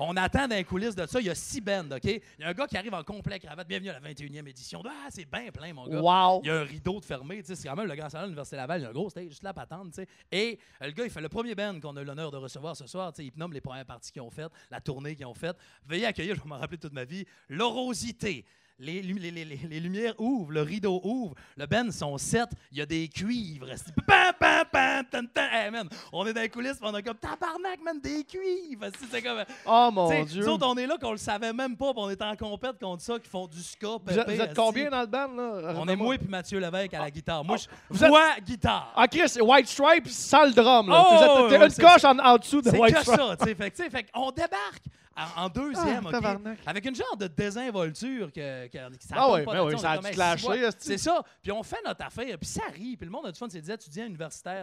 [0.00, 1.18] On attend dans les coulisses de ça.
[1.18, 2.04] Il y a six bands, OK?
[2.04, 3.66] Il y a un gars qui arrive en complet cravate.
[3.66, 4.80] Bienvenue à la 21e édition.
[4.86, 6.00] Ah, c'est bien plein, mon gars.
[6.00, 6.40] Wow!
[6.44, 8.56] Il y a un rideau de fermé, c'est quand même le grand salon de l'Université
[8.56, 10.06] Laval, il y a un gros stage, juste la patente, tu sais.
[10.30, 12.86] Et euh, le gars, il fait le premier band qu'on a l'honneur de recevoir ce
[12.86, 15.34] soir, tu sais, il nomme les premières parties qu'ils ont faites, la tournée qu'ils ont
[15.34, 15.56] faite.
[15.84, 18.44] Veuillez accueillir, je vais m'en rappeler toute ma vie, l'orosité.
[18.80, 22.48] Les, lu- les- les- les- les lumières ouvrent, le rideau ouvre, le band sont sept,
[22.70, 23.66] il y a des cuivres.
[23.74, 25.48] c'est Pam, pam, pam, tan, tan.
[25.52, 28.86] Hey, man, on est dans les coulisses, on a comme tabarnak, man, des cuivres.
[28.98, 29.42] C'est- C'est comme.
[29.66, 30.42] Oh mon Dieu!
[30.42, 33.02] Nous autres, on est là qu'on le savait même pas, on est en compète contre
[33.02, 34.54] ça, qui font du ska, Vous êtes, pépé, vous êtes esti.
[34.54, 35.74] combien dans le band, là?
[35.76, 37.44] On est moi et puis Mathieu Lévesque à la guitare.
[37.44, 37.56] Moi,
[37.90, 38.92] je êtes- voix, guitare.
[38.94, 41.04] Ah, Chris, White Stripes sans le drum, là.
[41.04, 43.18] Oh, une c'est- coche en, dessous de C'est White Stripes.
[43.18, 43.36] ça.
[43.44, 44.84] Fait, que, tu sais, fait qu'on débarque
[45.18, 46.36] en, en deuxième, Ah.
[46.66, 49.92] Avec une genre de désinvolture que, que, que ça Ah pas ben oui, on ça
[49.92, 49.96] a
[50.36, 50.86] esti.
[50.86, 51.22] C'est ça.
[51.42, 53.46] Puis on fait notre affaire, puis ça rit, puis le monde a du fun.
[53.50, 54.08] C'est des étudiants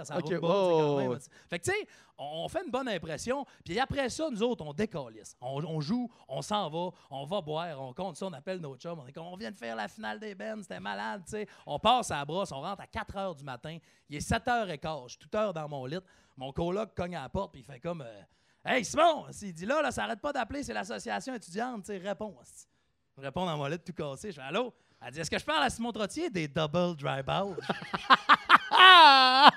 [0.03, 1.11] ça roule tu sais, quand ouais, même.
[1.11, 1.17] ouais.
[1.49, 1.87] Fait que, tu sais,
[2.17, 3.45] on on fait une bonne impression.
[3.63, 5.35] Puis après ça, nous autres, on décalisse.
[5.41, 8.75] On, on joue, on s'en va, on va boire, on compte ça, on appelle nos
[8.77, 8.99] chums.
[8.99, 11.47] On est on vient de faire la finale des bennes, c'était malade, tu sais.
[11.65, 13.77] On passe à la brosse, on rentre à 4 h du matin.
[14.09, 15.97] Il est 7 h 15 je suis toute heure dans mon lit.
[16.37, 18.21] Mon coloc cogne à la porte, puis il fait comme, euh,
[18.65, 21.97] Hey Simon, s'il dit là, là, ça arrête pas d'appeler, c'est l'association étudiante, tu sais,
[21.97, 22.35] réponds.
[23.15, 24.31] Je réponds dans mon lit tout cassé.
[24.31, 24.73] Je fais Allô?
[25.01, 27.55] Elle dit Est-ce que je parle à Simon Trottier des double dry balls?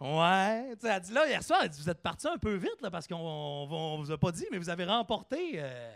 [0.00, 0.70] Ouais.
[0.80, 2.80] Tu sais, elle dit là, hier soir, elle dit, vous êtes parti un peu vite
[2.80, 5.92] là, parce qu'on on, on vous a pas dit, mais vous avez remporté euh,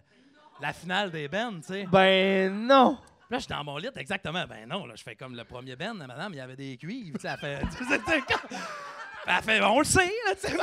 [0.60, 1.86] la finale des bennes, tu sais.
[1.86, 2.98] Ben non.
[3.00, 4.44] Puis Là, je suis dans mon lit, exactement.
[4.46, 7.16] Ben non, là, je fais comme le premier ben, madame, il y avait des cuivres.
[7.18, 7.62] tu sais, Elle fait.
[9.26, 10.56] tu sais, tu sais, Elle fait, on le sait, là, tu sais.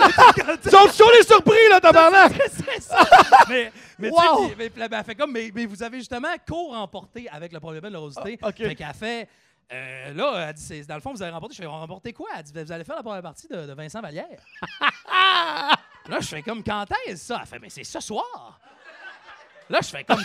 [0.66, 2.34] Ils sont toujours les surpris, là, tabarnak!
[2.52, 2.98] C'est ça.
[3.50, 4.52] mais, mais, tu sais, Wow.
[4.58, 7.60] mais, puis là, ben, elle fait comme, mais, mais vous avez justement co-remporté avec le
[7.60, 8.38] premier ben de la Rosité.
[8.42, 8.58] Ah, OK.
[8.58, 9.28] Fait qu'elle fait.
[9.74, 11.56] euh, là, elle dit, c'est- dans le fond, vous avez remporté.
[11.56, 12.30] Je fais, on remporté quoi?
[12.38, 14.26] Elle dit, vous allez faire la première partie de, de Vincent Vallière.
[16.08, 17.40] là, je fais comme, quand est-ce ça?
[17.42, 18.60] Elle fait, mais c'est ce soir.
[19.72, 20.22] Là, je fais comme.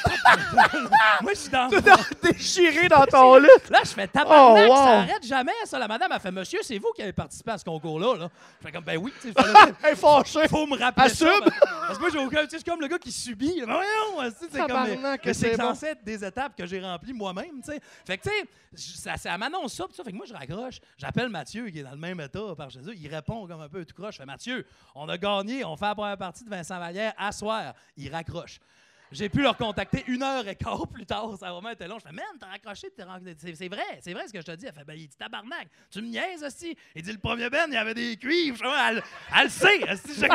[1.22, 1.68] Moi, je suis dans.
[1.70, 1.80] Tout
[2.22, 3.46] déchiré dans ton lit.
[3.70, 4.76] Là, je fais tabarnak, Oh, wow.
[4.76, 5.78] ça arrête jamais, ça.
[5.78, 8.16] La madame a fait, monsieur, c'est vous qui avez participé à ce concours-là.
[8.16, 8.28] Là.
[8.60, 10.48] Je fais comme, ben oui, tu sais, fâchée.
[10.48, 11.26] faut me rappeler ça.
[11.28, 11.50] Assume.
[11.60, 12.42] Parce, que moi, j'ai aucun.
[12.42, 13.62] Tu sais, je suis comme le gars qui subit.
[13.64, 13.82] Voyons,
[14.24, 15.32] tu sais, c'est comme.
[15.32, 17.80] C'est censé être des étapes que j'ai remplies moi-même, tu sais.
[18.04, 18.30] Fait que, tu
[18.74, 19.84] sais, ça, ça m'annonce ça.
[20.04, 20.80] Fait que moi, je raccroche.
[20.98, 22.94] J'appelle Mathieu, qui est dans le même état par chez eux.
[22.96, 24.14] Il répond comme un peu tout croche.
[24.14, 25.64] Je fais, Mathieu, on a gagné.
[25.64, 27.74] On fait la première partie de Vincent Vallière à soir.
[27.96, 28.58] Il raccroche.
[29.12, 31.36] J'ai pu leur contacter une heure et quart plus tard.
[31.38, 31.98] Ça a vraiment été long.
[31.98, 34.66] Je fais, man, t'as raccroché, c'est vrai, c'est vrai ce que je te dis.
[34.66, 36.76] Elle fait, ben, il dit, tabarnak, tu me niaises, aussi.
[36.94, 38.64] Il dit, le premier Ben, il y avait des cuivres.
[38.88, 39.02] Elle,
[39.36, 39.80] elle le sait.
[39.96, 40.28] sait.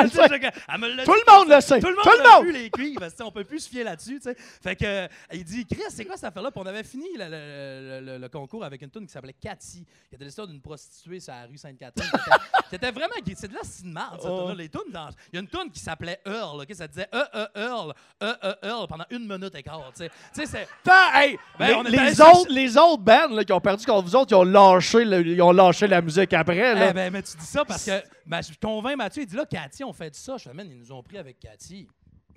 [1.03, 1.79] Tout le monde le sait.
[1.79, 2.45] Tout le monde Tout le a monde.
[2.45, 3.05] vu les cuivres.
[3.21, 4.19] On peut plus se fier là-dessus.
[4.19, 4.35] tu sais.
[4.35, 6.51] Fait que, il dit, Chris, c'est quoi cette affaire-là?
[6.51, 10.47] Puis on avait fini le, concours avec une tune qui s'appelait Cathy, qui était l'histoire
[10.47, 12.09] d'une prostituée sur la rue Sainte-Catherine.
[12.09, 13.13] qui était- qui était vraiment.
[13.35, 14.57] C'est de la cinéma, cette.
[14.57, 16.61] Les tunes dans- Il y a une tune qui s'appelait Earl.
[16.61, 16.73] ok?
[16.73, 19.91] Ça disait E, E, Earl, E, E, Earl pendant une minute et quart.
[19.95, 20.03] Tu
[20.33, 20.67] sais, c'est.
[21.13, 24.35] Hey, Ben, les, autres, les autres bands là, qui ont perdu contre vous autres, ils
[24.35, 26.75] ont lâché, le- ils ont lâché la musique après.
[26.75, 26.89] Là.
[26.89, 29.23] Eh ben, mais tu dis ça parce que ben, je convainc Mathieu.
[29.23, 30.37] Il dit là, Cathy, on fait ça.
[30.37, 31.87] Je fais, man, ils nous ont pris avec Cathy.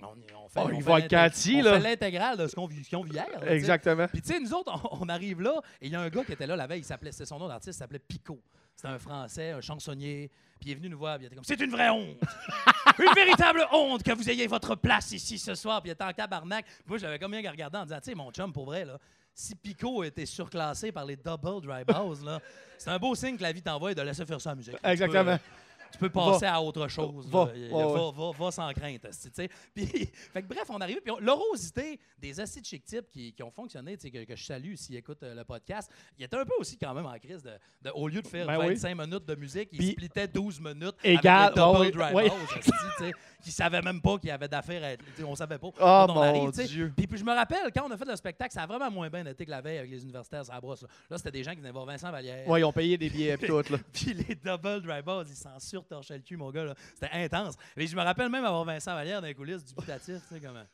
[0.03, 1.75] On, on fait, Oh, on va Cathy, on là.
[1.81, 3.25] fait l'intégrale de ce qu'on vit, hier.
[3.41, 3.51] là.
[3.55, 4.07] Exactement.
[4.09, 6.23] Puis, tu sais, nous autres, on, on arrive là, et il y a un gars
[6.25, 8.39] qui était là la veille, il s'appelait, c'est son nom d'artiste, il s'appelait Pico.
[8.77, 11.45] C'était un Français, un chansonnier, puis il est venu nous voir, puis il était comme
[11.45, 12.19] C'est une vraie honte
[12.99, 16.13] Une véritable honte que vous ayez votre place ici ce soir, puis il était en
[16.13, 16.65] tabarnak.
[16.87, 18.99] Moi, j'avais comme bien regardé en disant Tu sais, mon chum, pour vrai, là,
[19.35, 22.41] si Pico était surclassé par les double dry balls, là,
[22.79, 24.77] c'est un beau signe que la vie t'envoie de laisser faire ça en musique.
[24.85, 25.39] Exactement.
[25.95, 27.27] Tu peux passer à autre chose.
[27.29, 29.07] Va, va, va- va sans crainte.
[29.75, 31.01] Puis, fait que bref, on arrive.
[31.01, 34.75] Puis l'orosité des assis de chic types qui, qui ont fonctionné, que, que je salue
[34.75, 37.51] s'ils écoutent euh, le podcast, il était un peu aussi quand même en crise de,
[37.83, 38.69] de- au lieu de faire Ben oui.
[38.75, 42.09] 25 minutes de musique, il splitait 12 minutes Égal, avec double
[42.61, 45.69] tu sais, qui savaient même pas qu'il y avait d'affaires à On savait pas.
[45.81, 46.51] Oh mon arrive.
[46.51, 46.93] Dieu.
[46.97, 49.11] Puis, puis je me rappelle, quand on a fait le spectacle, ça a vraiment moins
[49.11, 50.83] bien été que la veille avec les universitaires à la brosse.
[50.83, 52.49] Là, Là, c'était des gens qui venaient voir Vincent Vallière.
[52.49, 53.57] Ouais, ils ont payé des billets et tout.
[53.59, 53.79] Là.
[53.93, 56.75] Puis les double dry balls, ils s'en surtorchaient le cul, mon gars.
[56.95, 57.57] C'était intense.
[57.77, 60.21] Mais je me rappelle même avoir Vincent Vallière dans les coulisses du dubitatif.
[60.29, 60.65] Tu sais, comme.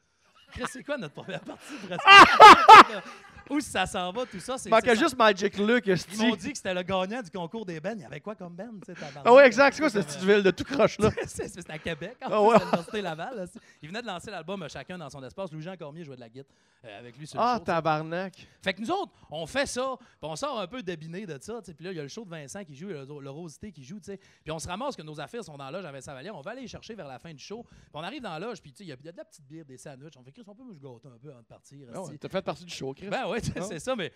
[0.52, 1.74] Chris, c'est quoi notre première partie?
[3.50, 4.56] Où ça s'en va, tout ça?
[4.58, 5.84] c'est- Il manquait juste Magic Luke.
[5.86, 7.98] Ils m'ont dit que c'était le gagnant du concours des bennes.
[7.98, 8.70] Il y avait quoi comme ben?
[8.84, 9.22] tu sais, tabarnak?
[9.26, 9.74] Ah ouais, exact.
[9.74, 11.10] C'est quoi cette Comme, petite ville de tout croche là?
[11.26, 13.48] c'est c'est à Québec, en Ah l'Université Laval.
[13.82, 15.50] Il venait de lancer l'album euh, Chacun dans son espace.
[15.52, 18.46] Louis-Jean Cormier jouait de la guitare euh, avec lui sur le Ah, tabarnak.
[18.62, 21.58] Fait que nous autres, on fait ça, puis on sort un peu débiné de ça,
[21.60, 21.74] tu sais.
[21.74, 23.82] Puis là, il y a le show de Vincent qui joue, le, le Rosité qui
[23.84, 24.16] joue, tu sais.
[24.42, 26.36] Puis on se ramasse que nos affaires sont dans la loge à Vincent Vallière.
[26.36, 27.62] On va aller les chercher vers la fin du show.
[27.68, 29.44] Puis on arrive dans la loge, puis tu sais, il y, a- de la petite
[29.46, 30.14] bière, des sandwichs.
[30.16, 31.78] On fait, Chris, on peut me gâter un peu avant de partir.
[31.94, 32.00] Ah.
[32.20, 33.08] T'as fait partie du show, Chris.
[33.08, 34.12] Ben ouais, c'est ça, mais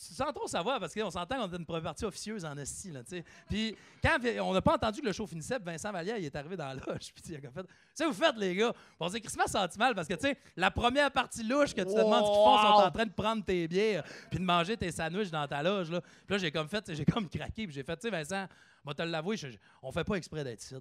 [0.00, 3.02] sans trop savoir, parce qu'on s'entend qu'on était une première partie officieuse en esti, là,
[3.02, 3.24] tu sais.
[3.48, 6.56] Puis quand on n'a pas entendu que le show finissait, Vincent Vallière, il est arrivé
[6.56, 9.20] dans la loge, puis il a comme fait «Ça, vous faites, les gars?» On s'est
[9.20, 12.24] crissement senti mal, parce que, tu sais, la première partie louche que tu te demandes
[12.24, 15.30] ce qu'ils font, sont en train de prendre tes bières, puis de manger tes sandwichs
[15.30, 16.00] dans ta loge, là.
[16.00, 18.46] Puis là, j'ai comme fait, j'ai comme craqué, puis j'ai fait «Tu sais, Vincent,
[18.82, 19.36] moi, te l'avouer,
[19.82, 20.80] on fait pas exprès d'être ici, là.»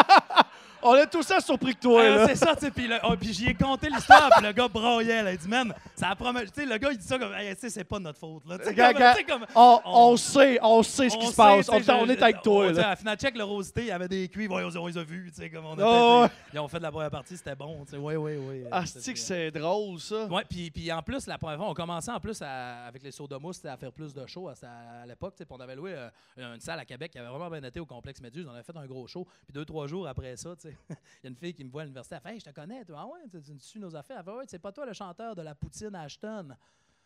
[0.83, 2.71] On est tous ça surpris que toi, Ah, c'est ça, tu sais.
[2.71, 5.31] Puis oh, j'y ai conté l'histoire, puis le gars broyait, là.
[5.33, 6.41] Il dit, man, ça a promis.
[6.45, 8.43] Tu sais, le gars, il dit ça comme, Hey, tu sais, c'est pas notre faute,
[8.47, 8.57] là.
[8.57, 8.93] Tu sais, Gars,
[9.27, 11.69] comme- On, on- on sait, on sait ce qui on se passe.
[11.69, 12.87] On, on est avec on- toi, tu sais, là.
[12.87, 15.03] À la final, check le rosité, il y avait des cuivres, ouais, on, les a
[15.03, 16.33] vus, tu sais, comme on a Oh, fait.
[16.53, 17.97] Ils ont fait de la première partie, c'était bon, tu sais.
[17.97, 18.63] Oui, oui, oui.
[18.71, 20.25] Ah, c'est que c'est drôle, ça.
[20.25, 23.11] Ouais, puis, puis en plus, la première fois, on commençait en plus à- avec les
[23.11, 24.53] soda mousse à faire plus de shows à,
[25.03, 25.33] à l'époque.
[25.37, 27.85] puis On avait loué euh, une salle à Québec qui avait vraiment bien été au
[27.85, 28.47] complexe Méduse.
[28.49, 29.27] On avait fait un gros show.
[29.45, 30.70] Puis deux, trois jours après ça, tu sais.
[30.89, 32.49] Il y a une fille qui me voit à l'université, elle fait Hey, je te
[32.51, 32.97] connais, toi.
[33.01, 34.17] Ah ouais, tu, tu suis nos affaires.
[34.19, 36.49] Elle fait Ouais, c'est pas toi le chanteur de la poutine Ashton.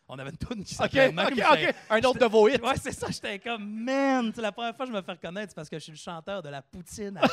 [0.08, 1.34] On avait une toune qui s'appelait OK, même, OK.
[1.60, 2.62] j'étais- Un autre de vos hits.
[2.62, 5.52] Ouais, c'est ça, j'étais comme, man, c'est la première fois que je me fais reconnaître,
[5.52, 7.20] c'est parce que je suis le chanteur de la poutine.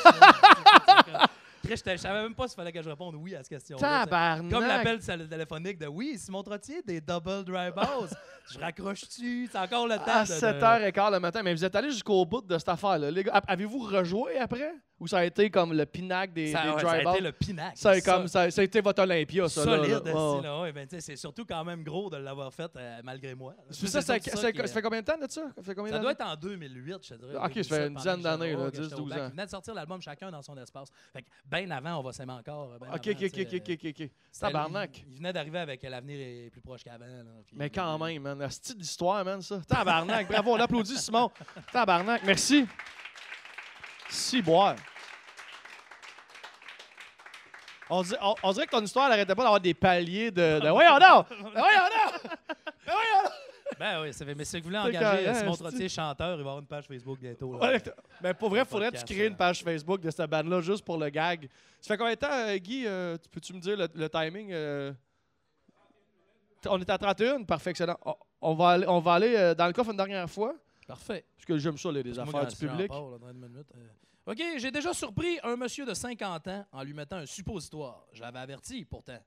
[1.65, 3.77] Je savais même pas s'il fallait que je réponde oui à cette tu.
[3.77, 4.51] Tabarnak.
[4.51, 8.11] Comme l'appel tél- téléphonique de oui, Simon Trottier, des double dry balls.
[8.51, 9.49] je raccroche-tu?
[9.51, 10.03] C'est encore le temps.
[10.09, 11.41] À de- de- 7h15 le matin.
[11.45, 13.13] Mais vous êtes allé jusqu'au bout de cette affaire-là.
[13.13, 14.75] Les gars, avez-vous rejoué après?
[15.03, 17.33] Ou ça a été comme le pinacle des, Ça, des ouais, ça a été le
[17.33, 17.77] pinacle.
[17.77, 19.65] Ça comme, ça, ça a été votre Olympia, ça.
[19.65, 19.91] solide.
[20.05, 20.15] là.
[20.37, 20.43] Ouais.
[20.43, 23.57] là, ouais, ben, c'est surtout quand même gros de l'avoir fait euh, malgré moi.
[23.71, 25.43] Ça, ça, ça- fait combien de temps de ça?
[25.61, 27.35] Ça, combien doit être en 2008, je te dirais.
[27.35, 29.11] Ok, ça fait 2007, une dizaine d'années, j'étais- là, ouais, que 10, j'étais au 12
[29.11, 29.19] bac.
[29.19, 29.25] ans.
[29.27, 30.89] Ils venaient de sortir l'album chacun dans son espace.
[31.13, 32.69] Fait que bien avant, on va s'aimer encore.
[32.79, 34.99] ben Ok, avant, ok, ok, ok, ok, Tabarnak.
[34.99, 37.07] Il, il venait d'arriver avec l'avenir est plus proche qu'avant.
[37.55, 38.47] Mais quand même, man.
[38.49, 39.61] C'est d'histoire, man, ça.
[39.67, 40.29] Tabarnak.
[40.29, 41.29] Bravo, on applaudit Simon.
[41.73, 42.23] Tabarnak.
[42.25, 42.69] Merci.
[44.09, 44.77] Si boire.
[47.95, 50.61] On, dit- on- on dirait que ton histoire n'arrêtait pas d'avoir des paliers de.
[50.61, 50.69] de...
[50.71, 51.27] Voyons donc!
[51.29, 52.31] Voyons donc!
[52.87, 53.33] Voyons donc!
[53.79, 55.63] Ben oui, ça fait, mais si vous voulez engager carré, Simon esti.
[55.63, 57.53] Trottier, chanteur, il va avoir une page Facebook bientôt.
[57.59, 57.71] là.
[57.73, 57.83] Ouais,
[58.23, 59.29] Mais pour vrai, faudrait que tu crées euh.
[59.29, 61.49] une page Facebook de cette bande-là juste pour le gag.
[61.81, 62.85] Ça fait combien de temps, euh, Guy?
[62.87, 64.51] euh, tu- Peux-tu me dire le, le timing?
[64.53, 64.93] euh?
[66.67, 67.99] On est à 31, parfait, excellent.
[68.05, 70.55] On, on va aller, on va aller euh, dans le coffre une dernière fois,
[70.87, 71.25] Parfait.
[71.35, 72.89] parce que j'aime ça, les, les affaires quand du public.
[72.91, 73.89] là, dans une minute, euh.
[74.25, 78.07] OK, j'ai déjà surpris un monsieur de 50 ans en lui mettant un suppositoire.
[78.13, 79.19] J'avais averti, pourtant.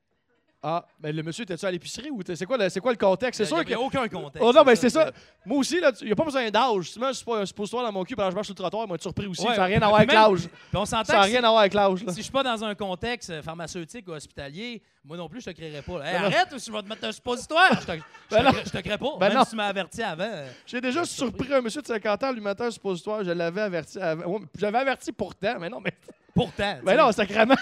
[0.68, 3.38] Ah, mais le monsieur, était-tu à l'épicerie ou c'est quoi, quoi le contexte?
[3.38, 4.42] C'est sûr il y a aucun contexte.
[4.42, 5.12] Oh non, mais c'est ça.
[5.46, 6.90] Moi aussi, il n'y a pas besoin d'âge.
[6.90, 8.54] Si moi, je suis pas un suppositoire dans mon cul pendant que je marche sur
[8.56, 9.44] le trottoir, moi, tu surpris aussi.
[9.44, 10.40] Ouais, ça n'a rien à voir avec l'âge.
[10.48, 12.00] Puis on s'entend Ça n'a rien à voir avec l'âge.
[12.00, 15.56] Si je suis pas dans un contexte pharmaceutique ou hospitalier, moi non plus, je te
[15.56, 16.04] créerai pas.
[16.04, 17.80] Hey, Ben arrête ou si je vais te mettre un suppositoire?
[17.80, 17.98] Je te, je
[18.32, 19.18] Ben te crée- je te crée pas.
[19.20, 19.44] Ben Même non.
[19.44, 20.46] si tu m'as averti avant.
[20.66, 23.24] J'ai déjà surpris un monsieur de 50 ans, lui mettant un suppositoire.
[23.24, 24.26] Je l'avais averti avant.
[24.26, 25.92] Ouais, mais J'avais averti pourtant, mais non, mais.
[26.34, 26.76] Pourtant.
[26.80, 27.54] tu Mais non, sacrément.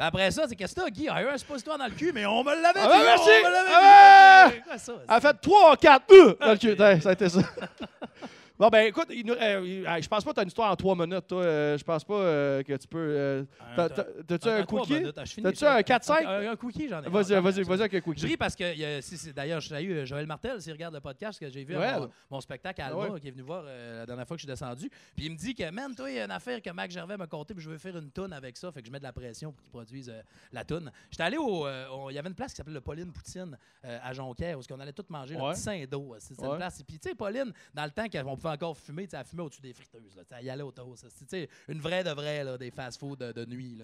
[0.00, 1.02] Puis après ça, c'est qu'est-ce que t'as, Guy?
[1.02, 2.88] Il y a eu un suppositoire dans le cul, mais on me l'avait Ah, dit.
[2.88, 3.28] ben merci.
[3.44, 4.46] On me l'avait Ah!
[4.48, 4.54] dit.
[4.56, 4.92] C'est quoi ça?
[5.06, 6.72] Elle a fait 3, 4, euh, dans le cul.
[6.72, 7.40] Ouais, ça a été ça.
[8.60, 9.38] Bon, ben écoute, il nous- euh,
[9.86, 11.42] euh, je pense pas que tu as une histoire en 3 minutes, toi.
[11.42, 12.98] Euh, je pense pas euh, que tu peux.
[12.98, 13.44] euh,
[13.74, 15.02] t'as- t'as- T'as-tu un trois cookie?
[15.42, 16.26] T'as-tu un 4-5?
[16.26, 17.08] Un, un cookie, j'en ai.
[17.08, 18.26] Vas-y, vas-y, vas-y avec un Je cookie.
[18.26, 20.72] ris parce que, il y a- si- si- d'ailleurs, je salue euh, Joël Martel, s'il
[20.74, 22.00] regarde le podcast, que j'ai vu à Joël.
[22.00, 23.20] mon, mon spectacle à Ah Alma, ouais.
[23.20, 24.90] qui est venu voir euh, la dernière fois que je suis descendu.
[25.16, 27.16] Puis il me dit que, man, toi, il y a une affaire que Mac Gervais
[27.16, 28.70] m'a conté, puis je veux faire une toune avec ça.
[28.72, 30.20] Fait que je mets de la pression pour qu'il produise euh,
[30.52, 30.92] la toune.
[31.10, 31.66] J'étais allé au.
[31.66, 33.56] euh, Il y avait une place qui s'appelait le Pauline Poutine
[33.86, 35.52] euh, à Jonquière, où on allait tout manger, le Ouais.
[35.54, 36.10] petit sein d'eau.
[36.10, 36.18] Ouais.
[36.42, 36.82] une place.
[36.86, 39.62] Puis, tu sais, Pauline, dans le temps qu'on pouvait encore fumer, tu sais, elle au-dessus
[39.62, 40.16] des friteuses.
[40.16, 41.06] Là, Tu sais, elle y allait au toast.
[41.68, 43.78] Une vraie de vraie, des fast-food de, nuit.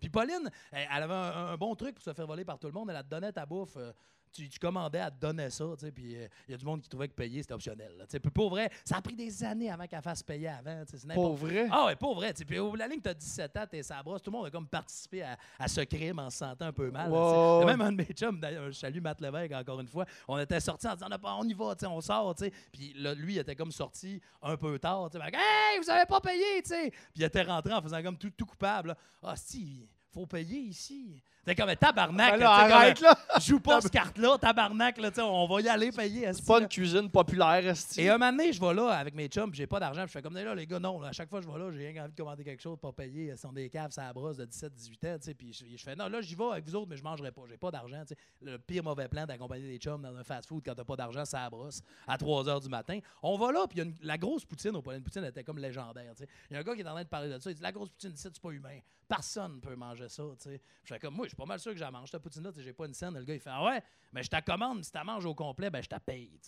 [0.00, 2.72] Puis Pauline, elle, elle avait un, bon truc pour se faire voler par tout le
[2.72, 2.90] monde.
[2.90, 3.76] Elle te donnait ta bouffe.
[3.76, 3.92] euh,
[4.36, 6.64] tu, tu commandais, elle te donnait ça, tu sais, puis euh, il y a du
[6.64, 7.92] monde qui trouvait que payer, c'était optionnel.
[7.98, 8.20] là, tu sais.
[8.20, 10.84] Puis pour vrai, ça a pris des années avant qu'elle fasse payer avant.
[10.84, 11.66] tu sais, Pour vrai?
[11.70, 12.32] ah ouais, pas vrai.
[12.32, 12.44] tu sais.
[12.44, 14.22] Puis au bout de la ligne, t'as 17 ans, t'es sa brosse.
[14.22, 16.90] Tout le monde a comme participé à, à ce crime en se sentant un peu
[16.90, 17.10] mal.
[17.10, 17.64] Wow.
[17.64, 20.04] Même un de mes chums, d'ailleurs, je salue Matt Lévesque encore une fois.
[20.28, 22.34] On était sortis en disant, on, a pas- on y va, tu sais, on sort,
[22.34, 22.52] tu sais.
[22.72, 25.30] Puis là, lui, il était comme sorti un peu tard, tu sais.
[25.30, 26.90] Que, Hey, vous avez pas payé, tu sais.
[26.90, 28.94] Puis il était rentré en faisant comme tout, tout coupable.
[29.22, 31.22] Ah, si, faut payer ici.
[31.44, 32.32] C'est comme un tabarnak.
[32.32, 33.16] Ben là, comme, arrête, là!
[33.40, 36.32] Joue pas cette carte-là, tabarnak, là, on va y aller payer.
[36.32, 37.62] C'est pas une cuisine populaire.
[37.98, 40.10] Et un moment donné, je vais là avec mes chums, puis j'ai pas d'argent, je
[40.10, 41.88] fais comme là, les gars, non, là, à chaque fois que je vais là, j'ai
[41.88, 43.26] rien envie de commander quelque chose, pas payer.
[43.26, 45.16] Ils sont des caves, ça brosse de 17, 18 ans.
[45.38, 47.42] Puis je, je fais, non, là, j'y vais avec vous autres, mais je mangerai pas,
[47.48, 48.02] j'ai pas d'argent.
[48.40, 51.48] Le pire mauvais plan d'accompagner des chums dans un fast-food quand t'as pas d'argent, ça
[51.48, 52.98] brosse à 3 h du matin.
[53.22, 56.12] On va là, puis la grosse poutine au Pauline Poutine était comme légendaire.
[56.50, 57.62] Il y a un gars qui est en train de parler de ça, il dit,
[57.62, 58.80] la grosse poutine, c'est pas humain.
[59.08, 60.60] Personne peut manger ça, tu.
[60.82, 62.72] Je fais comme, moi, je suis pas mal sûr que j'en mange, cette poutine-là, j'ai
[62.72, 63.14] pas une scène.
[63.14, 63.82] Le gars, il fait, ah ouais,
[64.12, 66.38] mais je te commande, si tu manges au complet, ben je te paye,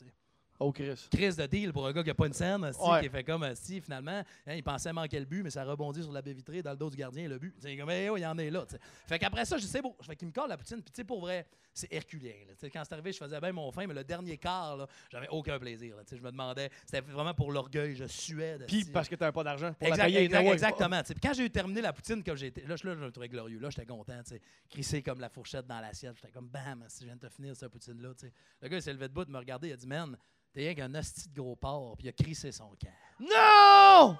[0.60, 1.06] Oh, Chris.
[1.10, 3.02] crise de deal pour un gars qui a pas une scène, asti, Ouais.
[3.02, 6.10] qui fait comme si finalement, hein, il pensait manquer le but, mais ça rebondit sur
[6.12, 7.54] la baie vitrée dans le dos du gardien le but.
[7.60, 8.64] C'est comme, eh, oh, il y en est là.
[8.66, 8.80] tu sais.
[9.06, 11.04] Fait qu'après ça, je sais, bon, fait qu'il me colle la poutine, puis tu sais,
[11.04, 12.32] pour vrai, c'est herculien.
[12.58, 15.60] Tu Quand c'est arrivé, je faisais bien mon fin, mais le dernier quart, j'avais aucun
[15.60, 15.96] plaisir.
[15.96, 16.02] là.
[16.04, 18.58] Tu Je me demandais, c'était vraiment pour l'orgueil, je suais.
[18.58, 20.18] de Puis parce que t'avais pas d'argent pour Exact- la payer.
[20.24, 20.52] exact- anyway.
[20.54, 21.00] exactement.
[21.02, 21.14] tu sais.
[21.14, 22.62] Puis quand j'ai eu terminé la poutine, comme j'ai été.
[22.62, 23.60] Là, je, là, je me trouvais glorieux.
[23.60, 24.20] Là, j'étais content.
[24.26, 24.40] tu.
[24.68, 26.16] Crissé comme la fourchette dans l'assiette.
[26.16, 28.10] J'étais comme bam, si je viens de te finir cette poutine-là.
[28.18, 28.32] tu.
[28.60, 29.68] Le gars, il s'est levé debout de me regarder.
[29.68, 30.16] Il a dit, man,
[30.52, 31.96] t'es rien qu'un hostie de gros porc.
[31.98, 32.92] Puis il a crissé son cœur.
[33.20, 34.16] Non!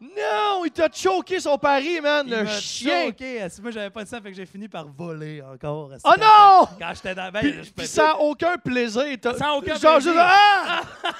[0.00, 0.64] Non!
[0.64, 3.06] Il t'a choqué son pari, man, Il le chien!
[3.06, 3.46] choqué.
[3.62, 5.90] Moi, j'avais pas de ça, fait que j'ai fini par voler encore.
[6.04, 6.66] Oh non!
[6.78, 7.30] Quand j'étais dans.
[7.30, 9.04] Ben, Puis, je puis peux- sans aucun plaisir.
[9.38, 10.12] Sans aucun genre, plaisir.
[10.12, 10.80] juste, ah!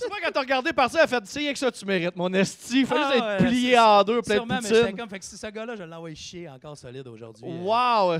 [0.00, 2.16] Tu vois, quand t'as regardé partir, elle a fait Tu sais que ça, tu mérites,
[2.16, 2.80] mon esti.
[2.80, 4.96] Il fallait Ah, juste être plié en deux, plein Sûrement, de poutine.
[4.96, 7.44] comme, fait que ce gars-là, je l'envoie chier encore solide aujourd'hui.
[7.46, 7.62] euh.
[7.62, 8.18] Wow!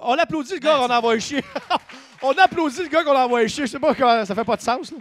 [0.00, 1.44] On applaudit le gars Ben, qu'on a envoyé chier.
[2.24, 3.66] On applaudit le gars qu'on a envoyé chier.
[3.66, 4.92] Je sais pas comment ça fait pas de sens.
[4.92, 4.98] Là.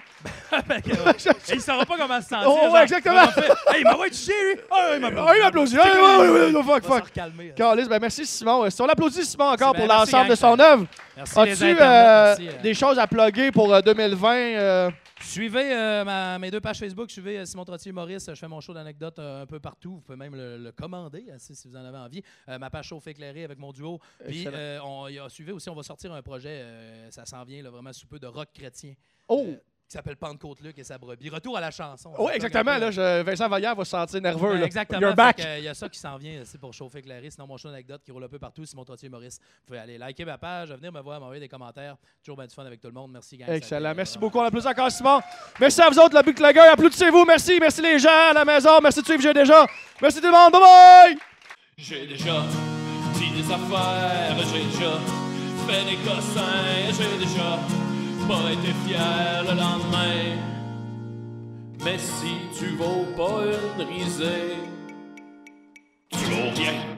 [0.77, 2.47] Et il saura pas comment se sentir.
[2.47, 3.21] Oh, ouais, exactement.
[3.21, 4.61] il m'a fait, hey, il m'a envoyé chier, lui.
[4.71, 5.77] Ah, il m'a il m'applaudit.
[5.79, 7.03] Ah, fuck, Il va se fuck.
[7.05, 7.53] recalmer.
[7.55, 8.67] Carlis, ben merci Simon.
[8.69, 10.85] Si on applaudit Simon encore Ben, pour l'ensemble de son œuvre,
[11.17, 12.35] as-tu euh, euh.
[12.63, 14.91] des choses à plugger pour euh, 2020?
[15.21, 15.25] Euh?
[15.25, 18.27] Suivez euh, ma- mes deux pages Facebook, suivez euh, Simon Trottier Maurice.
[18.29, 19.95] Je fais mon show d'anecdotes euh, un peu partout.
[19.95, 22.21] Vous pouvez même le, le commander euh, si, si vous en avez envie.
[22.49, 23.99] Euh, ma page Chauffe éclairée avec mon duo.
[24.25, 27.43] Puis euh, on y a suivi aussi, on va sortir un projet, euh, ça s'en
[27.43, 28.93] vient là, vraiment sous peu de rock chrétien.
[29.27, 29.55] Oh!
[29.91, 31.29] Euh, qui s'appelle Pentecôte-Luc et sa brebis.
[31.29, 32.13] Retour à la chanson.
[32.17, 32.77] Oui, exactement.
[32.77, 34.51] Là, je- Vincent Vaillant va se sentir nerveux.
[34.53, 34.65] Ouais, là.
[34.65, 35.01] Exactement.
[35.01, 35.37] You're back.
[35.37, 37.29] que, euh, Il y a ça qui s'en vient aussi pour chauffer éclairé.
[37.29, 39.39] Sinon, mon show d'anecdote qui roule un peu partout, Simon Trottier Maurice.
[39.41, 41.97] Vous pouvez aller liker ma page, venir me voir, m'envoyer des commentaires.
[42.23, 43.11] Toujours bien du fun avec tout le monde.
[43.11, 43.49] Merci, gang.
[43.49, 43.93] Excellent.
[43.95, 44.39] Merci vraiment beaucoup.
[44.39, 45.19] On applaudit encore Simon.
[45.59, 46.59] Merci à vous autres, la Buc Lager.
[46.59, 47.25] Applaudissez-vous.
[47.25, 47.57] Merci.
[47.59, 48.79] Merci les gens à la maison.
[48.81, 49.65] Merci de suivre J'ai déjà.
[50.01, 50.51] Merci tout le monde.
[50.51, 51.17] Bye bye!
[51.77, 52.43] J'ai déjà
[53.15, 54.91] dit des affaires, j'ai déjà
[55.67, 57.59] fait des cossins, j'ai déjà
[58.31, 60.37] pas été fier le lendemain.
[61.83, 63.43] Mais si tu vaux pas
[63.75, 64.55] une risée,
[66.09, 66.90] tu vaux rien.